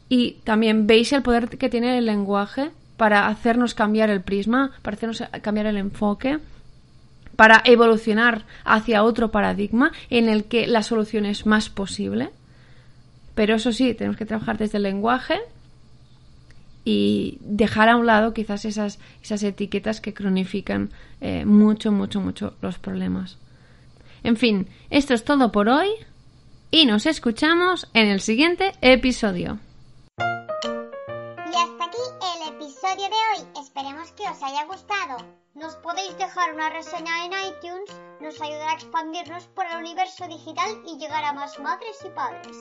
y 0.08 0.38
también 0.44 0.86
veis 0.86 1.12
el 1.12 1.22
poder 1.22 1.48
que 1.48 1.68
tiene 1.68 1.98
el 1.98 2.06
lenguaje 2.06 2.70
para 2.96 3.26
hacernos 3.26 3.74
cambiar 3.74 4.10
el 4.10 4.22
prisma, 4.22 4.72
para 4.82 4.96
hacernos 4.96 5.22
cambiar 5.42 5.66
el 5.66 5.76
enfoque, 5.76 6.38
para 7.36 7.62
evolucionar 7.64 8.44
hacia 8.64 9.02
otro 9.02 9.30
paradigma 9.30 9.92
en 10.10 10.28
el 10.28 10.44
que 10.44 10.66
la 10.66 10.82
solución 10.82 11.26
es 11.26 11.46
más 11.46 11.68
posible. 11.68 12.30
Pero 13.34 13.56
eso 13.56 13.72
sí, 13.72 13.94
tenemos 13.94 14.16
que 14.16 14.26
trabajar 14.26 14.58
desde 14.58 14.78
el 14.78 14.84
lenguaje 14.84 15.40
y 16.84 17.38
dejar 17.40 17.88
a 17.88 17.96
un 17.96 18.06
lado 18.06 18.34
quizás 18.34 18.64
esas, 18.64 18.98
esas 19.22 19.42
etiquetas 19.42 20.00
que 20.00 20.14
cronifican 20.14 20.90
eh, 21.20 21.44
mucho, 21.44 21.90
mucho, 21.90 22.20
mucho 22.20 22.54
los 22.60 22.78
problemas. 22.78 23.38
En 24.22 24.36
fin, 24.36 24.68
esto 24.90 25.14
es 25.14 25.24
todo 25.24 25.50
por 25.50 25.68
hoy 25.68 25.88
y 26.70 26.86
nos 26.86 27.06
escuchamos 27.06 27.88
en 27.94 28.08
el 28.08 28.20
siguiente 28.20 28.72
episodio. 28.80 29.58
Y 30.18 31.56
hasta 31.56 31.84
aquí 31.84 32.04
el 32.36 32.54
episodio 32.54 33.08
de 33.08 33.14
hoy. 33.14 33.62
Esperemos 33.62 34.12
que 34.12 34.22
os 34.22 34.42
haya 34.42 34.64
gustado. 34.66 35.16
Nos 35.54 35.76
podéis 35.76 36.16
dejar 36.18 36.52
una 36.52 36.70
reseña 36.70 37.26
en 37.26 37.32
iTunes, 37.32 37.90
nos 38.20 38.40
ayudará 38.40 38.72
a 38.72 38.74
expandirnos 38.74 39.44
por 39.54 39.66
el 39.66 39.78
universo 39.78 40.26
digital 40.26 40.82
y 40.84 40.98
llegar 40.98 41.24
a 41.24 41.32
más 41.32 41.58
madres 41.60 41.96
y 42.04 42.08
padres. 42.10 42.56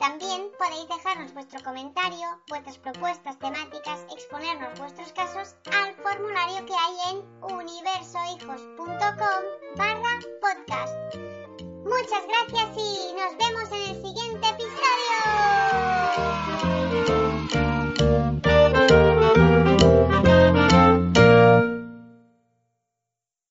También 0.00 0.50
podéis 0.58 0.88
dejarnos 0.88 1.34
vuestro 1.34 1.62
comentario, 1.62 2.26
vuestras 2.48 2.78
propuestas 2.78 3.38
temáticas, 3.38 4.00
exponernos 4.10 4.78
vuestros 4.78 5.12
casos 5.12 5.54
al 5.70 5.94
formulario 5.96 6.64
que 6.64 6.72
hay 6.72 6.96
en 7.10 7.18
universohijos.com 7.54 9.44
barra 9.76 10.18
podcast. 10.40 10.94
Muchas 11.84 12.26
gracias 12.26 12.78
y 12.78 13.12
nos 13.12 13.36
vemos 13.36 13.70
en 13.72 13.82
el 13.90 14.02
siguiente 14.02 14.48
episodio. 14.48 16.39